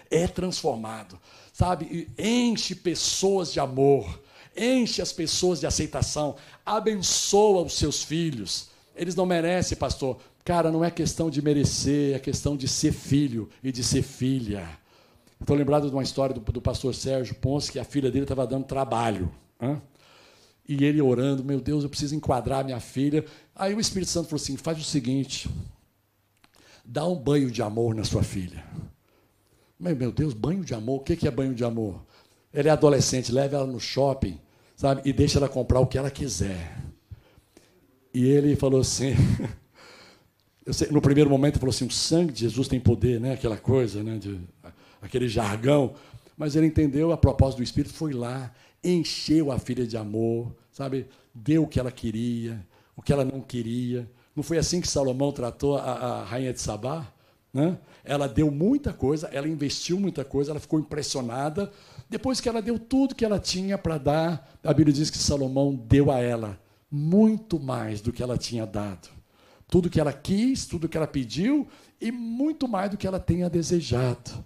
É 0.09 0.27
transformado. 0.27 1.19
Sabe? 1.53 2.09
Enche 2.17 2.75
pessoas 2.75 3.51
de 3.51 3.59
amor, 3.59 4.21
enche 4.55 5.01
as 5.01 5.11
pessoas 5.11 5.59
de 5.59 5.67
aceitação, 5.67 6.35
abençoa 6.65 7.63
os 7.63 7.73
seus 7.73 8.03
filhos. 8.03 8.69
Eles 8.95 9.15
não 9.15 9.25
merecem, 9.25 9.77
pastor. 9.77 10.17
Cara, 10.43 10.71
não 10.71 10.83
é 10.83 10.89
questão 10.89 11.29
de 11.29 11.41
merecer, 11.41 12.15
é 12.15 12.19
questão 12.19 12.55
de 12.55 12.67
ser 12.67 12.93
filho 12.93 13.49
e 13.63 13.71
de 13.71 13.83
ser 13.83 14.01
filha. 14.01 14.67
Estou 15.39 15.55
lembrado 15.55 15.87
de 15.87 15.93
uma 15.93 16.03
história 16.03 16.33
do, 16.33 16.39
do 16.39 16.61
pastor 16.61 16.95
Sérgio 16.95 17.35
Ponce, 17.35 17.71
que 17.71 17.79
a 17.79 17.83
filha 17.83 18.09
dele 18.09 18.23
estava 18.23 18.47
dando 18.47 18.65
trabalho. 18.65 19.31
Hein? 19.61 19.81
E 20.67 20.83
ele 20.83 21.01
orando, 21.01 21.43
meu 21.43 21.61
Deus, 21.61 21.83
eu 21.83 21.89
preciso 21.89 22.15
enquadrar 22.15 22.65
minha 22.65 22.79
filha. 22.79 23.23
Aí 23.55 23.73
o 23.73 23.79
Espírito 23.79 24.11
Santo 24.11 24.27
falou 24.27 24.41
assim: 24.41 24.57
faz 24.57 24.77
o 24.77 24.83
seguinte, 24.83 25.49
dá 26.83 27.07
um 27.07 27.15
banho 27.15 27.49
de 27.49 27.61
amor 27.61 27.95
na 27.95 28.03
sua 28.03 28.21
filha. 28.21 28.63
Meu 29.79 30.11
Deus, 30.11 30.33
banho 30.33 30.65
de 30.65 30.73
amor? 30.73 30.97
O 30.97 31.03
que 31.03 31.27
é 31.27 31.31
banho 31.31 31.53
de 31.53 31.63
amor? 31.63 32.01
Ela 32.51 32.69
é 32.69 32.71
adolescente, 32.71 33.31
leva 33.31 33.57
ela 33.57 33.67
no 33.67 33.79
shopping, 33.79 34.39
sabe? 34.75 35.01
E 35.05 35.13
deixa 35.13 35.37
ela 35.37 35.47
comprar 35.47 35.79
o 35.79 35.85
que 35.85 35.97
ela 35.97 36.09
quiser. 36.09 36.75
E 38.13 38.25
ele 38.25 38.55
falou 38.55 38.81
assim. 38.81 39.13
Sei, 40.71 40.89
no 40.89 40.99
primeiro 40.99 41.29
momento 41.29 41.53
ele 41.53 41.59
falou 41.59 41.73
assim: 41.73 41.85
o 41.85 41.91
sangue 41.91 42.33
de 42.33 42.41
Jesus 42.41 42.67
tem 42.67 42.79
poder, 42.79 43.21
né? 43.21 43.33
Aquela 43.33 43.55
coisa, 43.55 44.03
né? 44.03 44.17
De, 44.17 44.39
aquele 45.01 45.29
jargão. 45.29 45.93
Mas 46.35 46.55
ele 46.55 46.67
entendeu 46.67 47.11
a 47.11 47.17
propósito 47.17 47.57
do 47.57 47.63
Espírito, 47.63 47.93
foi 47.93 48.13
lá, 48.13 48.53
encheu 48.91 49.51
a 49.51 49.59
filha 49.59 49.85
de 49.85 49.97
amor, 49.97 50.51
sabe? 50.71 51.07
Deu 51.33 51.63
o 51.63 51.67
que 51.67 51.79
ela 51.79 51.91
queria, 51.91 52.65
o 52.95 53.01
que 53.01 53.11
ela 53.11 53.25
não 53.25 53.41
queria. 53.41 54.09
Não 54.35 54.43
foi 54.43 54.57
assim 54.57 54.79
que 54.79 54.87
Salomão 54.87 55.31
tratou 55.31 55.77
a, 55.77 55.81
a 55.81 56.23
rainha 56.23 56.53
de 56.53 56.61
Sabá? 56.61 57.11
Né? 57.53 57.77
Ela 58.03 58.27
deu 58.27 58.51
muita 58.51 58.93
coisa, 58.93 59.27
ela 59.27 59.47
investiu 59.47 59.99
muita 59.99 60.23
coisa, 60.23 60.51
ela 60.51 60.59
ficou 60.59 60.79
impressionada. 60.79 61.71
Depois 62.09 62.39
que 62.39 62.47
ela 62.47 62.61
deu 62.61 62.77
tudo 62.77 63.15
que 63.15 63.25
ela 63.25 63.39
tinha 63.39 63.77
para 63.77 63.97
dar, 63.97 64.59
a 64.63 64.73
Bíblia 64.73 64.93
diz 64.93 65.09
que 65.09 65.17
Salomão 65.17 65.75
deu 65.75 66.11
a 66.11 66.19
ela 66.19 66.59
muito 66.89 67.59
mais 67.59 67.99
do 67.99 68.13
que 68.13 68.23
ela 68.23 68.37
tinha 68.37 68.65
dado. 68.65 69.09
Tudo 69.67 69.89
que 69.89 69.99
ela 69.99 70.13
quis, 70.13 70.65
tudo 70.65 70.87
que 70.87 70.95
ela 70.95 71.07
pediu 71.07 71.67
e 71.99 72.11
muito 72.11 72.67
mais 72.67 72.89
do 72.89 72.97
que 72.97 73.05
ela 73.05 73.19
tenha 73.19 73.49
desejado. 73.49 74.45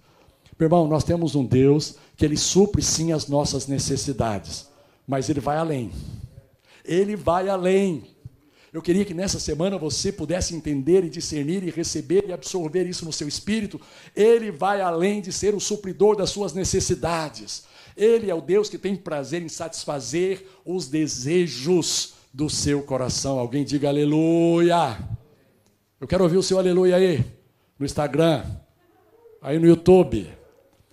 Meu 0.62 0.68
irmão, 0.68 0.86
nós 0.86 1.02
temos 1.02 1.34
um 1.34 1.44
Deus 1.44 1.96
que 2.16 2.24
ele 2.24 2.36
supre 2.36 2.80
sim 2.80 3.10
as 3.10 3.26
nossas 3.26 3.66
necessidades, 3.66 4.68
mas 5.04 5.28
ele 5.28 5.40
vai 5.40 5.56
além. 5.56 5.90
Ele 6.84 7.16
vai 7.16 7.48
além. 7.48 8.04
Eu 8.72 8.80
queria 8.80 9.04
que 9.04 9.12
nessa 9.12 9.40
semana 9.40 9.76
você 9.76 10.12
pudesse 10.12 10.54
entender 10.54 11.02
e 11.02 11.10
discernir 11.10 11.64
e 11.64 11.70
receber 11.70 12.26
e 12.28 12.32
absorver 12.32 12.86
isso 12.86 13.04
no 13.04 13.12
seu 13.12 13.26
espírito. 13.26 13.80
Ele 14.14 14.52
vai 14.52 14.80
além 14.80 15.20
de 15.20 15.32
ser 15.32 15.52
o 15.52 15.58
supridor 15.58 16.14
das 16.14 16.30
suas 16.30 16.52
necessidades. 16.52 17.64
Ele 17.96 18.30
é 18.30 18.34
o 18.34 18.40
Deus 18.40 18.68
que 18.68 18.78
tem 18.78 18.94
prazer 18.94 19.42
em 19.42 19.48
satisfazer 19.48 20.46
os 20.64 20.86
desejos 20.86 22.14
do 22.32 22.48
seu 22.48 22.84
coração. 22.84 23.36
Alguém 23.36 23.64
diga 23.64 23.88
aleluia. 23.88 24.96
Eu 26.00 26.06
quero 26.06 26.22
ouvir 26.22 26.36
o 26.36 26.42
seu 26.42 26.56
aleluia 26.56 26.94
aí, 26.94 27.24
no 27.76 27.84
Instagram, 27.84 28.44
aí 29.40 29.58
no 29.58 29.66
YouTube, 29.66 30.30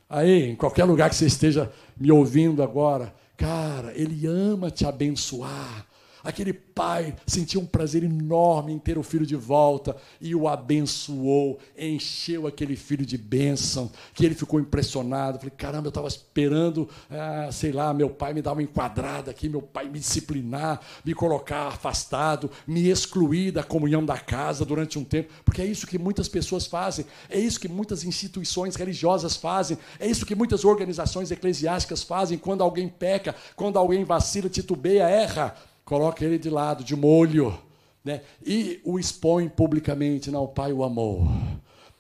aí 0.10 0.50
em 0.50 0.56
qualquer 0.56 0.86
lugar 0.86 1.10
que 1.10 1.16
você 1.16 1.28
esteja 1.28 1.72
me 1.98 2.12
ouvindo 2.12 2.64
agora. 2.64 3.14
Cara, 3.38 3.94
Ele 3.96 4.26
ama 4.26 4.72
te 4.72 4.86
abençoar. 4.86 5.86
Aquele 6.24 6.54
pai 6.54 7.16
sentiu 7.26 7.62
um 7.62 7.66
prazer 7.66 8.04
enorme 8.04 8.74
em 8.74 8.80
ter 8.80 8.98
o 8.98 9.04
filho 9.04 9.26
de 9.26 9.36
volta 9.36 9.96
e 10.20 10.36
o 10.36 10.48
abençoou, 10.48 11.60
encheu 11.78 12.48
aquele 12.48 12.76
filho 12.76 13.06
de 13.06 13.18
bênção, 13.18 13.92
que 14.14 14.26
ele 14.26 14.36
ficou 14.36 14.60
impressionado. 14.60 15.40
Falei, 15.40 15.54
caramba, 15.56 15.88
eu 15.88 15.90
estava 15.90 16.08
esperando, 16.08 16.90
ah, 17.10 17.50
sei 17.52 17.72
lá, 17.72 17.94
meu 17.94 18.10
pai 18.10 18.34
me 18.34 18.42
dar 18.42 18.54
uma 18.54 18.64
enquadrada 18.64 19.32
aqui, 19.32 19.48
meu 19.48 19.62
pai 19.62 19.88
me 19.88 20.00
disciplinar, 20.00 20.82
me 21.06 21.14
colocar 21.14 21.68
afastado, 21.68 22.50
me 22.68 22.90
excluir 22.90 23.52
da 23.52 23.64
comunhão 23.64 24.06
da 24.06 24.18
casa 24.18 24.66
durante 24.66 25.00
um 25.00 25.04
tempo, 25.04 25.32
porque 25.46 25.62
é 25.62 25.66
isso 25.66 25.88
que 25.88 25.98
muitas 25.98 26.28
pessoas 26.28 26.66
fazem, 26.66 27.06
é 27.30 27.40
isso 27.40 27.60
que 27.60 27.68
muitas 27.68 28.04
instituições 28.04 28.76
religiosas 28.76 29.36
fazem, 29.36 29.78
é 30.00 30.08
isso 30.08 30.26
que 30.26 30.36
muitas 30.36 30.66
organizações 30.66 31.32
eclesiásticas 31.32 32.04
fazem. 32.04 32.38
Quando 32.38 32.64
alguém 32.64 32.90
peca, 32.90 33.36
quando 33.56 33.78
alguém 33.78 34.04
vacila, 34.04 34.50
titubeia, 34.50 35.10
erra 35.10 35.56
coloca 35.90 36.24
ele 36.24 36.38
de 36.38 36.52
lado, 36.52 36.84
de 36.84 36.96
molho, 36.96 37.58
né? 38.06 38.22
e 38.46 38.80
o 38.86 39.00
expõe 39.00 39.50
publicamente. 39.50 40.30
Não, 40.30 40.44
o 40.44 40.48
pai 40.48 40.72
o 40.72 40.84
amou. 40.84 41.28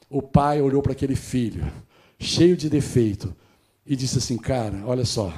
O 0.08 0.22
pai 0.22 0.62
olhou 0.62 0.82
para 0.84 0.92
aquele 0.92 1.16
filho, 1.16 1.70
cheio 2.20 2.56
de 2.56 2.70
defeito, 2.70 3.36
e 3.86 3.96
disse 3.96 4.20
assim: 4.20 4.38
Cara, 4.38 4.84
olha 4.86 5.06
só, 5.06 5.34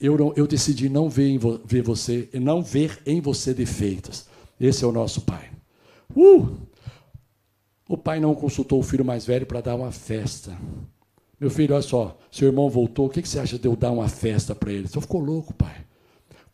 eu, 0.00 0.18
não, 0.18 0.32
eu 0.34 0.48
decidi 0.48 0.88
não 0.88 1.08
ver, 1.08 1.38
vo, 1.38 1.60
ver 1.64 1.82
você, 1.82 2.28
não 2.34 2.60
ver 2.60 3.00
em 3.06 3.20
você 3.20 3.54
defeitos. 3.54 4.26
Esse 4.60 4.84
é 4.84 4.86
o 4.86 4.92
nosso 4.92 5.20
pai. 5.20 5.50
Uh! 6.14 6.56
O 7.88 7.96
pai 7.96 8.18
não 8.18 8.34
consultou 8.34 8.80
o 8.80 8.82
filho 8.82 9.04
mais 9.04 9.26
velho 9.26 9.46
para 9.46 9.60
dar 9.60 9.76
uma 9.76 9.92
festa. 9.92 10.56
Meu 11.38 11.50
filho, 11.50 11.74
olha 11.74 11.82
só, 11.82 12.18
seu 12.30 12.48
irmão 12.48 12.68
voltou, 12.68 13.06
o 13.06 13.10
que 13.10 13.22
você 13.22 13.38
acha 13.38 13.58
de 13.58 13.68
eu 13.68 13.76
dar 13.76 13.92
uma 13.92 14.08
festa 14.08 14.54
para 14.54 14.72
ele? 14.72 14.88
Você 14.88 15.00
ficou 15.00 15.20
louco, 15.20 15.52
pai 15.52 15.84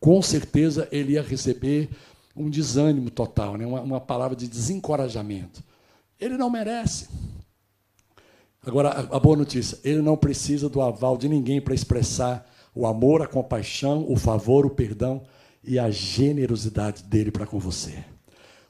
com 0.00 0.22
certeza 0.22 0.88
ele 0.90 1.12
ia 1.12 1.22
receber 1.22 1.90
um 2.34 2.48
desânimo 2.48 3.10
total, 3.10 3.56
né? 3.56 3.66
uma, 3.66 3.82
uma 3.82 4.00
palavra 4.00 4.34
de 4.34 4.48
desencorajamento. 4.48 5.62
Ele 6.18 6.36
não 6.36 6.50
merece. 6.50 7.08
Agora, 8.64 8.88
a, 8.88 9.16
a 9.16 9.20
boa 9.20 9.36
notícia: 9.36 9.78
ele 9.84 10.00
não 10.00 10.16
precisa 10.16 10.68
do 10.68 10.80
aval 10.80 11.16
de 11.16 11.28
ninguém 11.28 11.60
para 11.60 11.74
expressar 11.74 12.48
o 12.74 12.86
amor, 12.86 13.22
a 13.22 13.26
compaixão, 13.26 14.06
o 14.08 14.16
favor, 14.16 14.64
o 14.64 14.70
perdão 14.70 15.22
e 15.62 15.78
a 15.78 15.90
generosidade 15.90 17.02
dele 17.02 17.30
para 17.30 17.46
com 17.46 17.58
você. 17.58 18.04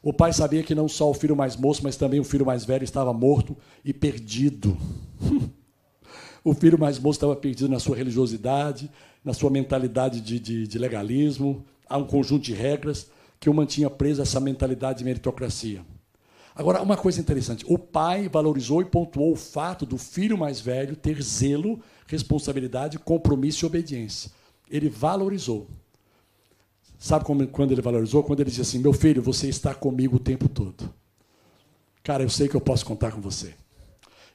O 0.02 0.12
pai 0.12 0.32
sabia 0.32 0.62
que 0.62 0.74
não 0.74 0.88
só 0.88 1.10
o 1.10 1.14
filho 1.14 1.36
mais 1.36 1.56
moço, 1.56 1.82
mas 1.82 1.96
também 1.96 2.18
o 2.18 2.24
filho 2.24 2.46
mais 2.46 2.64
velho 2.64 2.84
estava 2.84 3.12
morto 3.12 3.56
e 3.84 3.92
perdido. 3.92 4.76
o 6.42 6.54
filho 6.54 6.78
mais 6.78 6.98
moço 6.98 7.18
estava 7.18 7.36
perdido 7.36 7.68
na 7.68 7.78
sua 7.78 7.96
religiosidade, 7.96 8.90
na 9.24 9.32
sua 9.32 9.50
mentalidade 9.50 10.20
de, 10.20 10.40
de, 10.40 10.66
de 10.66 10.78
legalismo, 10.78 11.64
há 11.88 11.98
um 11.98 12.06
conjunto 12.06 12.44
de 12.44 12.54
regras 12.54 13.08
que 13.38 13.48
o 13.48 13.54
mantinha 13.54 13.90
preso 13.90 14.20
a 14.20 14.24
essa 14.24 14.40
mentalidade 14.40 14.98
de 14.98 15.04
meritocracia. 15.04 15.84
Agora, 16.54 16.82
uma 16.82 16.96
coisa 16.96 17.20
interessante: 17.20 17.64
o 17.68 17.78
pai 17.78 18.28
valorizou 18.28 18.82
e 18.82 18.84
pontuou 18.84 19.32
o 19.32 19.36
fato 19.36 19.86
do 19.86 19.96
filho 19.96 20.36
mais 20.36 20.60
velho 20.60 20.96
ter 20.96 21.20
zelo, 21.22 21.80
responsabilidade, 22.06 22.98
compromisso 22.98 23.64
e 23.64 23.66
obediência. 23.66 24.30
Ele 24.70 24.88
valorizou. 24.88 25.68
Sabe 26.98 27.24
como, 27.24 27.46
quando 27.46 27.72
ele 27.72 27.80
valorizou? 27.80 28.22
Quando 28.22 28.40
ele 28.40 28.50
disse 28.50 28.60
assim: 28.60 28.78
Meu 28.78 28.92
filho, 28.92 29.22
você 29.22 29.48
está 29.48 29.74
comigo 29.74 30.16
o 30.16 30.20
tempo 30.20 30.48
todo. 30.48 30.92
Cara, 32.02 32.22
eu 32.22 32.28
sei 32.28 32.48
que 32.48 32.54
eu 32.54 32.60
posso 32.60 32.84
contar 32.84 33.12
com 33.12 33.20
você. 33.20 33.54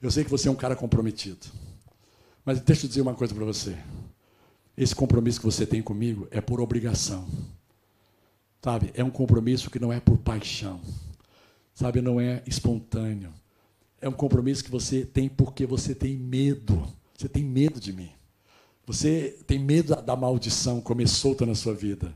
Eu 0.02 0.10
sei 0.10 0.24
que 0.24 0.30
você 0.30 0.48
é 0.48 0.52
um 0.52 0.56
cara 0.56 0.76
comprometido. 0.76 1.48
Mas 2.44 2.60
deixa 2.60 2.86
eu 2.86 2.90
dizer 2.90 3.02
uma 3.02 3.14
coisa 3.14 3.34
para 3.34 3.46
você. 3.46 3.76
Esse 4.78 4.96
compromisso 4.96 5.40
que 5.40 5.46
você 5.46 5.66
tem 5.66 5.82
comigo 5.82 6.28
é 6.32 6.42
por 6.42 6.60
obrigação. 6.60 7.28
Sabe? 8.62 8.92
É 8.94 9.04
um 9.04 9.10
compromisso 9.10 9.70
que 9.70 9.80
não 9.80 9.94
é 9.94 10.00
por 10.00 10.18
paixão. 10.18 10.82
Sabe? 11.74 12.02
Não 12.02 12.20
é 12.20 12.44
espontâneo. 12.46 13.32
É 14.02 14.10
um 14.10 14.14
compromisso 14.14 14.64
que 14.64 14.72
você 14.72 15.06
tem 15.06 15.30
porque 15.30 15.66
você 15.66 15.96
tem 15.96 16.18
medo. 16.18 16.88
Você 17.18 17.30
tem 17.30 17.44
medo 17.44 17.80
de 17.80 17.94
mim. 17.94 18.12
Você 18.86 19.40
tem 19.48 19.58
medo 19.58 19.96
da 20.02 20.16
maldição 20.16 20.82
começou 20.82 21.36
na 21.46 21.56
sua 21.56 21.74
vida. 21.74 22.14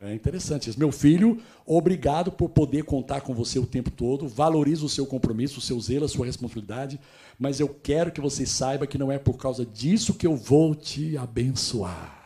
É 0.00 0.14
interessante 0.14 0.70
isso. 0.70 0.78
Meu 0.78 0.92
filho, 0.92 1.40
obrigado 1.66 2.30
por 2.30 2.50
poder 2.50 2.84
contar 2.84 3.20
com 3.20 3.34
você 3.34 3.58
o 3.58 3.66
tempo 3.66 3.90
todo, 3.90 4.28
valorizo 4.28 4.86
o 4.86 4.88
seu 4.88 5.04
compromisso, 5.04 5.58
o 5.58 5.62
seu 5.62 5.80
zelo, 5.80 6.04
a 6.04 6.08
sua 6.08 6.26
responsabilidade, 6.26 7.00
mas 7.38 7.58
eu 7.58 7.68
quero 7.68 8.12
que 8.12 8.20
você 8.20 8.46
saiba 8.46 8.86
que 8.86 8.96
não 8.96 9.10
é 9.10 9.18
por 9.18 9.36
causa 9.36 9.66
disso 9.66 10.14
que 10.14 10.26
eu 10.26 10.36
vou 10.36 10.74
te 10.74 11.16
abençoar. 11.16 12.16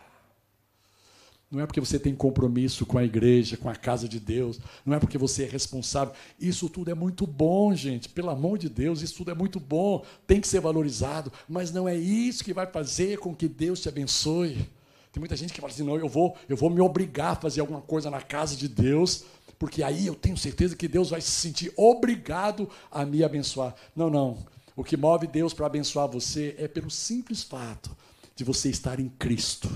não 1.51 1.61
é 1.61 1.67
porque 1.67 1.81
você 1.81 1.99
tem 1.99 2.15
compromisso 2.15 2.87
com 2.87 2.97
a 2.99 3.05
igreja, 3.05 3.59
com 3.59 3.69
a 3.69 3.75
casa 3.77 4.09
de 4.09 4.19
Deus, 4.19 4.59
não 4.87 4.95
é 4.95 4.99
porque 4.99 5.19
você 5.19 5.45
é 5.45 5.49
responsável. 5.49 6.15
Isso 6.41 6.69
tudo 6.69 6.91
é 6.91 6.95
muito 6.95 7.27
bom, 7.27 7.75
gente. 7.75 8.09
Pelo 8.09 8.31
amor 8.31 8.57
de 8.59 8.71
Deus, 8.71 9.03
isso 9.03 9.17
tudo 9.17 9.31
é 9.31 9.35
muito 9.35 9.61
bom, 9.61 10.03
tem 10.27 10.41
que 10.41 10.49
ser 10.49 10.61
valorizado, 10.61 11.31
mas 11.49 11.71
não 11.71 11.87
é 11.89 11.95
isso 11.97 12.45
que 12.45 12.55
vai 12.55 12.67
fazer 12.67 13.19
com 13.19 13.35
que 13.35 13.49
Deus 13.49 13.81
te 13.81 13.89
abençoe. 13.89 14.67
Tem 15.13 15.21
muita 15.21 15.37
gente 15.37 15.53
que 15.53 15.61
fala 15.61 15.73
assim: 15.73 15.85
não, 15.85 15.97
eu 15.97 16.09
vou, 16.09 16.37
eu 16.49 16.57
vou 16.57 16.71
me 16.71 16.81
obrigar 16.81 17.33
a 17.33 17.37
fazer 17.37 17.61
alguma 17.61 17.83
coisa 17.83 18.11
na 18.11 18.23
casa 18.23 18.57
de 18.57 18.67
Deus, 18.67 19.25
porque 19.59 19.83
aí 19.83 20.07
eu 20.07 20.15
tenho 20.15 20.37
certeza 20.37 20.75
que 20.75 20.89
Deus 20.89 21.11
vai 21.11 21.21
se 21.21 21.31
sentir 21.31 21.73
obrigado 21.77 22.69
a 22.91 23.05
me 23.05 23.23
abençoar. 23.23 23.75
Não, 23.95 24.09
não. 24.09 24.39
O 24.75 24.83
que 24.83 24.97
move 24.97 25.27
Deus 25.27 25.53
para 25.53 25.67
abençoar 25.67 26.09
você 26.09 26.55
é 26.59 26.67
pelo 26.67 26.91
simples 26.91 27.43
fato 27.43 27.95
de 28.35 28.43
você 28.43 28.71
estar 28.71 28.99
em 28.99 29.11
Cristo 29.11 29.71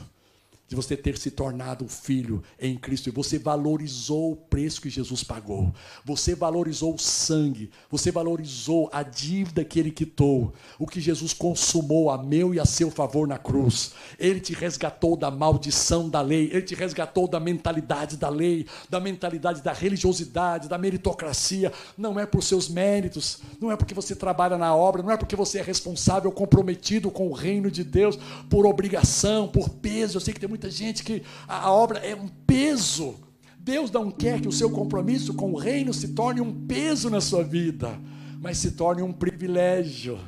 de 0.69 0.75
você 0.75 0.97
ter 0.97 1.17
se 1.17 1.31
tornado 1.31 1.87
filho 1.89 2.43
em 2.59 2.77
Cristo 2.77 3.09
e 3.09 3.13
você 3.13 3.39
valorizou 3.39 4.33
o 4.33 4.37
preço 4.37 4.81
que 4.81 4.91
Jesus 4.91 5.23
pagou. 5.23 5.73
Você 6.05 6.35
valorizou 6.35 6.95
o 6.95 6.99
sangue, 6.99 7.71
você 7.89 8.11
valorizou 8.11 8.91
a 8.93 9.03
dívida 9.03 9.65
que 9.65 9.79
ele 9.79 9.93
quitou, 9.93 10.53
o 10.79 10.87
que 10.87 11.01
Jesus 11.01 11.33
consumou 11.33 12.11
a 12.11 12.21
meu 12.21 12.53
e 12.53 12.59
a 12.59 12.65
seu 12.65 12.91
favor 12.91 13.29
na 13.29 13.39
cruz. 13.39 13.93
Ele 14.19 14.41
te 14.41 14.55
resgatou 14.55 15.17
da 15.17 15.31
maldição 15.31 16.09
da 16.09 16.21
lei, 16.21 16.51
ele 16.53 16.63
te 16.63 16.75
resgatou 16.75 17.29
da 17.29 17.39
mentalidade 17.39 18.17
da 18.17 18.29
lei, 18.29 18.67
da 18.91 18.99
mentalidade 18.99 19.63
da 19.63 19.73
religiosidade, 19.73 20.69
da 20.69 20.77
meritocracia. 20.79 21.73
Não 21.97 22.19
é 22.19 22.27
por 22.27 22.43
seus 22.43 22.69
méritos, 22.69 23.39
não 23.61 23.71
é 23.71 23.77
porque 23.77 23.95
você 23.95 24.17
trabalha 24.17 24.59
na 24.59 24.75
obra, 24.75 25.03
não 25.03 25.13
é 25.13 25.17
porque 25.17 25.37
você 25.37 25.61
é 25.61 25.63
responsável, 25.63 26.33
comprometido 26.33 27.09
com 27.09 27.29
o 27.29 27.33
reino 27.33 27.71
de 27.71 27.85
Deus 27.85 28.19
por 28.51 28.67
obrigação, 28.67 29.47
por 29.47 29.69
peso. 29.69 30.17
Eu 30.17 30.21
sei 30.21 30.35
que 30.35 30.41
tem 30.41 30.56
muita 30.57 30.71
gente 30.71 31.05
que 31.05 31.23
a, 31.47 31.71
obra 31.71 31.99
é 31.99 32.17
um 32.17 32.29
peso. 32.47 33.15
Deus 33.59 33.91
não 33.91 34.11
quer 34.11 34.41
que 34.41 34.49
o 34.49 34.53
seu 34.53 34.71
compromisso 34.71 35.35
com 35.35 35.53
o 35.53 35.59
reino 35.59 35.93
se 35.93 36.09
torne 36.09 36.41
um 36.41 36.67
peso 36.67 37.11
na 37.11 37.21
sua 37.21 37.45
vida, 37.45 37.99
mas 38.41 38.57
se 38.57 38.71
torne 38.71 39.03
um 39.03 39.13
privilégio, 39.13 40.19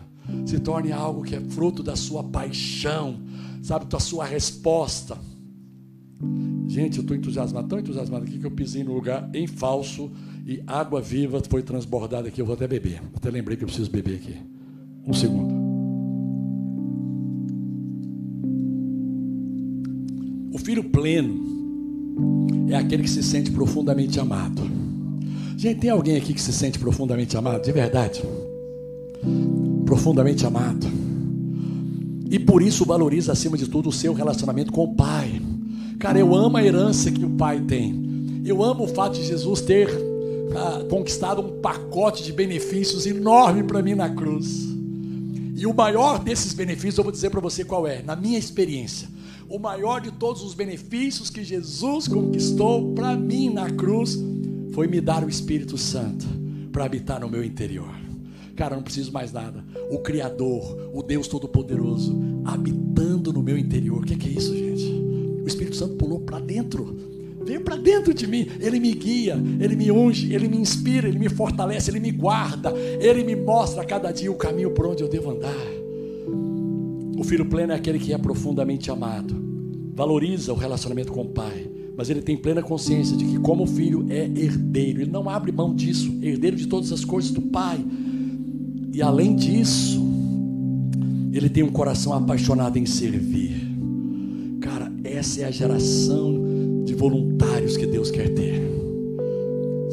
se 0.45 0.59
torne 0.59 0.93
algo 0.93 1.23
que 1.23 1.35
é 1.35 1.41
fruto 1.41 1.83
da 1.83 1.97
sua 1.97 2.23
paixão, 2.23 3.23
sabe, 3.63 3.87
da 3.87 3.99
sua 3.99 4.27
resposta. 4.27 5.17
Gente, 6.67 6.99
eu 6.99 7.03
estou 7.03 7.17
entusiasmado, 7.17 7.69
tão 7.69 7.79
entusiasmado 7.79 8.25
aqui 8.25 8.39
que 8.39 8.45
eu 8.45 8.51
pisei 8.51 8.85
no 8.85 8.93
lugar 8.93 9.31
em 9.33 9.47
falso 9.47 10.11
e 10.47 10.63
água 10.67 11.01
viva 11.01 11.41
foi 11.49 11.63
transbordada 11.63 12.29
aqui. 12.29 12.43
Eu 12.43 12.47
vou 12.47 12.55
até 12.55 12.69
beber. 12.69 13.01
Até 13.17 13.31
lembrei 13.31 13.57
que 13.57 13.65
eu 13.65 13.69
preciso 13.69 13.91
beber 13.91 14.17
aqui. 14.17 14.37
Um 15.07 15.15
segundo. 15.15 15.58
O 20.59 20.61
filho 20.61 20.83
pleno 20.83 22.67
é 22.69 22.75
aquele 22.75 23.05
que 23.05 23.11
se 23.11 23.23
sente 23.23 23.49
profundamente 23.49 24.19
amado. 24.19 24.61
Gente, 25.57 25.79
tem 25.79 25.89
alguém 25.89 26.17
aqui 26.17 26.35
que 26.35 26.43
se 26.43 26.53
sente 26.53 26.81
profundamente 26.81 27.37
amado? 27.37 27.63
De 27.63 27.71
verdade. 27.71 28.25
Profundamente 29.87 30.45
amado. 30.45 30.85
E 32.29 32.41
por 32.41 32.61
isso 32.61 32.85
valoriza 32.85 33.31
acima 33.31 33.57
de 33.57 33.69
tudo 33.69 33.89
o 33.89 33.93
seu 33.93 34.13
relacionamento 34.13 34.73
com 34.73 34.83
o 34.83 34.95
Pai. 34.97 35.41
Cara, 35.97 36.19
eu 36.19 36.35
amo 36.35 36.57
a 36.57 36.65
herança 36.65 37.09
que 37.13 37.25
o 37.25 37.31
Pai 37.31 37.61
tem. 37.61 38.43
Eu 38.45 38.63
amo 38.63 38.83
o 38.83 38.89
fato 38.89 39.15
de 39.15 39.25
Jesus 39.25 39.61
ter 39.61 39.89
ah, 40.57 40.85
conquistado 40.91 41.41
um 41.41 41.61
pacote 41.61 42.25
de 42.25 42.33
benefícios 42.33 43.07
enorme 43.07 43.63
para 43.63 43.81
mim 43.81 43.95
na 43.95 44.11
cruz. 44.11 44.67
E 45.55 45.65
o 45.67 45.73
maior 45.73 46.19
desses 46.19 46.53
benefícios, 46.53 46.99
eu 46.99 47.05
vou 47.05 47.13
dizer 47.13 47.31
para 47.31 47.41
você 47.41 47.65
qual 47.65 47.87
é, 47.87 48.03
na 48.03 48.17
minha 48.17 48.39
experiência 48.39 49.18
o 49.49 49.59
maior 49.59 50.01
de 50.01 50.11
todos 50.13 50.43
os 50.43 50.55
benefícios 50.55 51.31
que 51.31 51.43
Jesus 51.43 52.07
conquistou 52.07 52.93
para 52.95 53.17
mim 53.17 53.51
na 53.51 53.71
cruz 53.71 54.19
foi 54.73 54.87
me 54.87 55.01
dar 55.01 55.25
o 55.25 55.29
Espírito 55.29 55.79
Santo 55.79 56.27
para 56.71 56.85
habitar 56.85 57.21
no 57.21 57.29
meu 57.29 57.43
interior. 57.43 57.89
Cara, 58.55 58.77
não 58.77 58.83
preciso 58.83 59.13
mais 59.13 59.33
nada. 59.33 59.65
O 59.91 60.01
Criador, 60.01 60.91
o 60.93 61.03
Deus 61.03 61.29
Todo-Poderoso, 61.29 62.17
habitando 62.45 63.33
no 63.33 63.43
meu 63.43 63.57
interior. 63.57 64.03
O 64.03 64.05
que 64.05 64.15
é, 64.15 64.17
que 64.17 64.29
é 64.29 64.33
isso, 64.33 64.55
gente? 64.55 64.85
O 65.43 65.47
Espírito 65.47 65.77
Santo 65.77 65.95
pulou 65.95 66.21
para 66.21 66.41
dentro 66.41 67.09
veio 67.49 67.63
para 67.63 67.77
dentro 67.77 68.13
de 68.13 68.27
mim. 68.27 68.47
Ele 68.61 68.79
me 68.79 68.93
guia, 68.93 69.37
ele 69.59 69.75
me 69.75 69.91
unge, 69.91 70.35
ele 70.35 70.49
me 70.49 70.59
inspira, 70.59 71.09
ele 71.09 71.19
me 71.19 71.31
fortalece, 71.31 71.91
ele 71.91 71.99
me 71.99 72.11
guarda, 72.11 72.71
ele 73.01 73.25
me 73.25 73.35
mostra 73.35 73.83
a 73.83 73.85
cada 73.87 74.13
dia 74.13 74.31
o 74.31 74.35
caminho 74.35 74.71
por 74.71 74.87
onde 74.87 75.03
eu 75.03 75.09
devo 75.09 75.31
andar. 75.31 75.78
O 77.19 77.25
filho 77.25 77.45
pleno 77.45 77.73
é 77.73 77.75
aquele 77.75 77.99
que 77.99 78.13
é 78.13 78.17
profundamente 78.17 78.93
amado, 78.93 79.35
valoriza 79.93 80.53
o 80.53 80.57
relacionamento 80.57 81.11
com 81.11 81.23
o 81.23 81.29
pai, 81.29 81.69
mas 81.97 82.09
ele 82.09 82.23
tem 82.23 82.37
plena 82.37 82.63
consciência 82.63 83.17
de 83.17 83.25
que, 83.25 83.41
como 83.41 83.67
filho, 83.67 84.07
é 84.09 84.27
herdeiro. 84.27 85.01
Ele 85.01 85.11
não 85.11 85.29
abre 85.29 85.51
mão 85.51 85.75
disso, 85.75 86.17
herdeiro 86.23 86.57
de 86.57 86.69
todas 86.69 86.93
as 86.93 87.05
coisas 87.05 87.33
do 87.33 87.43
pai. 87.43 87.85
E 88.95 89.03
além 89.03 89.35
disso, 89.35 90.01
ele 91.33 91.49
tem 91.49 91.65
um 91.65 91.73
coração 91.73 92.13
apaixonado 92.13 92.79
em 92.79 92.87
servir. 92.87 93.67
Cara, 94.61 94.93
essa 95.03 95.41
é 95.41 95.45
a 95.45 95.51
geração 95.51 96.85
de 96.85 96.95
voluntários 96.95 97.77
que 97.77 97.87
Deus 97.87 98.13
quer 98.13 98.33
ter. 98.33 98.68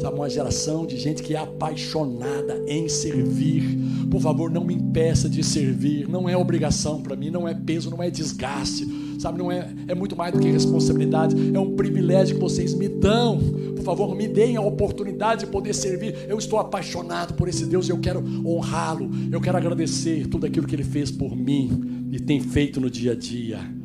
Sabe, 0.06 0.18
uma 0.18 0.30
geração 0.30 0.86
de 0.86 0.96
gente 0.96 1.20
que 1.20 1.34
é 1.34 1.38
apaixonada 1.38 2.62
em 2.68 2.88
servir 2.88 3.76
por 4.10 4.20
favor, 4.20 4.50
não 4.50 4.64
me 4.64 4.74
impeça 4.74 5.28
de 5.28 5.42
servir. 5.42 6.08
Não 6.08 6.28
é 6.28 6.36
obrigação 6.36 7.02
para 7.02 7.16
mim, 7.16 7.30
não 7.30 7.46
é 7.46 7.54
peso, 7.54 7.90
não 7.90 8.02
é 8.02 8.10
desgaste. 8.10 8.86
Sabe, 9.18 9.38
não 9.38 9.50
é, 9.50 9.68
é 9.88 9.94
muito 9.94 10.14
mais 10.14 10.32
do 10.32 10.38
que 10.38 10.48
responsabilidade. 10.48 11.34
É 11.54 11.58
um 11.58 11.74
privilégio 11.74 12.36
que 12.36 12.40
vocês 12.40 12.74
me 12.74 12.88
dão. 12.88 13.38
Por 13.74 13.82
favor, 13.82 14.14
me 14.14 14.28
deem 14.28 14.56
a 14.56 14.60
oportunidade 14.60 15.44
de 15.44 15.50
poder 15.50 15.74
servir. 15.74 16.26
Eu 16.28 16.38
estou 16.38 16.58
apaixonado 16.58 17.34
por 17.34 17.48
esse 17.48 17.66
Deus 17.66 17.88
e 17.88 17.92
eu 17.92 17.98
quero 17.98 18.22
honrá-lo. 18.46 19.10
Eu 19.30 19.40
quero 19.40 19.56
agradecer 19.56 20.26
tudo 20.28 20.46
aquilo 20.46 20.66
que 20.66 20.74
ele 20.74 20.84
fez 20.84 21.10
por 21.10 21.34
mim 21.36 22.08
e 22.12 22.20
tem 22.20 22.40
feito 22.40 22.80
no 22.80 22.90
dia 22.90 23.12
a 23.12 23.14
dia. 23.14 23.75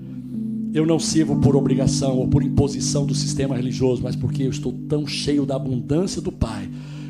Eu 0.74 0.86
não 0.86 1.00
sirvo 1.00 1.36
por 1.38 1.56
obrigação 1.56 2.18
ou 2.18 2.28
por 2.28 2.44
imposição 2.44 3.06
do 3.06 3.14
sistema 3.14 3.56
religioso, 3.56 4.02
mas 4.02 4.16
porque 4.16 4.44
eu 4.44 4.50
estou 4.50 4.74
tão 4.88 5.06
cheio 5.06 5.46
da 5.46 5.56
abundância 5.56 6.22
do 6.22 6.32
Pai 6.32 6.70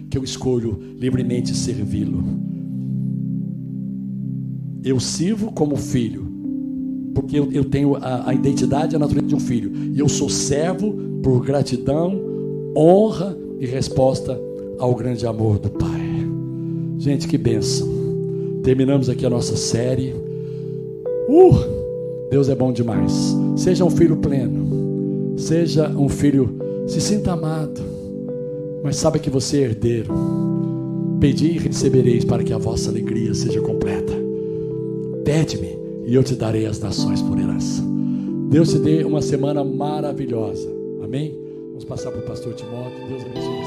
que 0.10 0.18
eu 0.18 0.24
escolho 0.24 0.80
livremente 0.98 1.56
servi-lo. 1.56 2.24
Eu 4.84 5.00
sirvo 5.00 5.52
como 5.52 5.76
filho, 5.76 6.28
porque 7.14 7.38
eu, 7.38 7.52
eu 7.52 7.64
tenho 7.64 7.96
a, 7.96 8.30
a 8.30 8.34
identidade 8.34 8.94
e 8.94 8.98
a 8.98 9.00
natureza 9.00 9.28
de 9.28 9.36
um 9.36 9.40
filho. 9.40 9.72
E 9.94 10.00
eu 10.00 10.10
sou 10.10 10.28
servo 10.28 10.94
por 11.22 11.46
gratidão, 11.46 12.20
honra 12.76 13.38
e 13.60 13.66
resposta 13.68 14.40
ao 14.80 14.96
grande 14.96 15.28
amor 15.28 15.60
do 15.60 15.70
Pai. 15.70 16.02
Gente, 16.98 17.28
que 17.28 17.38
bênção. 17.38 17.88
Terminamos 18.64 19.08
aqui 19.08 19.26
a 19.26 19.30
nossa 19.30 19.56
série. 19.56 20.14
Uh! 21.30 21.82
Deus 22.32 22.50
é 22.50 22.56
bom 22.56 22.72
demais. 22.72 23.41
Seja 23.62 23.86
um 23.86 23.92
filho 23.92 24.18
pleno. 24.18 25.36
Seja 25.38 25.88
um 25.90 26.10
filho, 26.10 26.58
se 26.88 27.00
sinta 27.00 27.34
amado. 27.34 27.80
Mas 28.84 28.96
saiba 28.96 29.20
que 29.20 29.30
você 29.30 29.58
é 29.58 29.62
herdeiro. 29.66 30.12
Pedi 31.20 31.52
e 31.52 31.60
recebereis 31.60 32.26
para 32.26 32.44
que 32.44 32.54
a 32.54 32.58
vossa 32.58 32.90
alegria 32.90 33.36
seja 33.36 33.62
completa. 33.62 34.14
Pede-me 35.24 35.78
e 36.08 36.16
eu 36.16 36.24
te 36.24 36.34
darei 36.34 36.66
as 36.66 36.80
nações 36.80 37.22
por 37.22 37.38
herança. 37.38 37.84
Deus 38.50 38.72
te 38.72 38.80
dê 38.80 39.04
uma 39.04 39.22
semana 39.22 39.64
maravilhosa. 39.64 40.68
Amém? 41.04 41.38
Vamos 41.68 41.86
passar 41.86 42.10
para 42.10 42.22
o 42.22 42.26
pastor 42.26 42.56
Timóteo. 42.56 43.08
Deus 43.10 43.22
abençoe. 43.22 43.61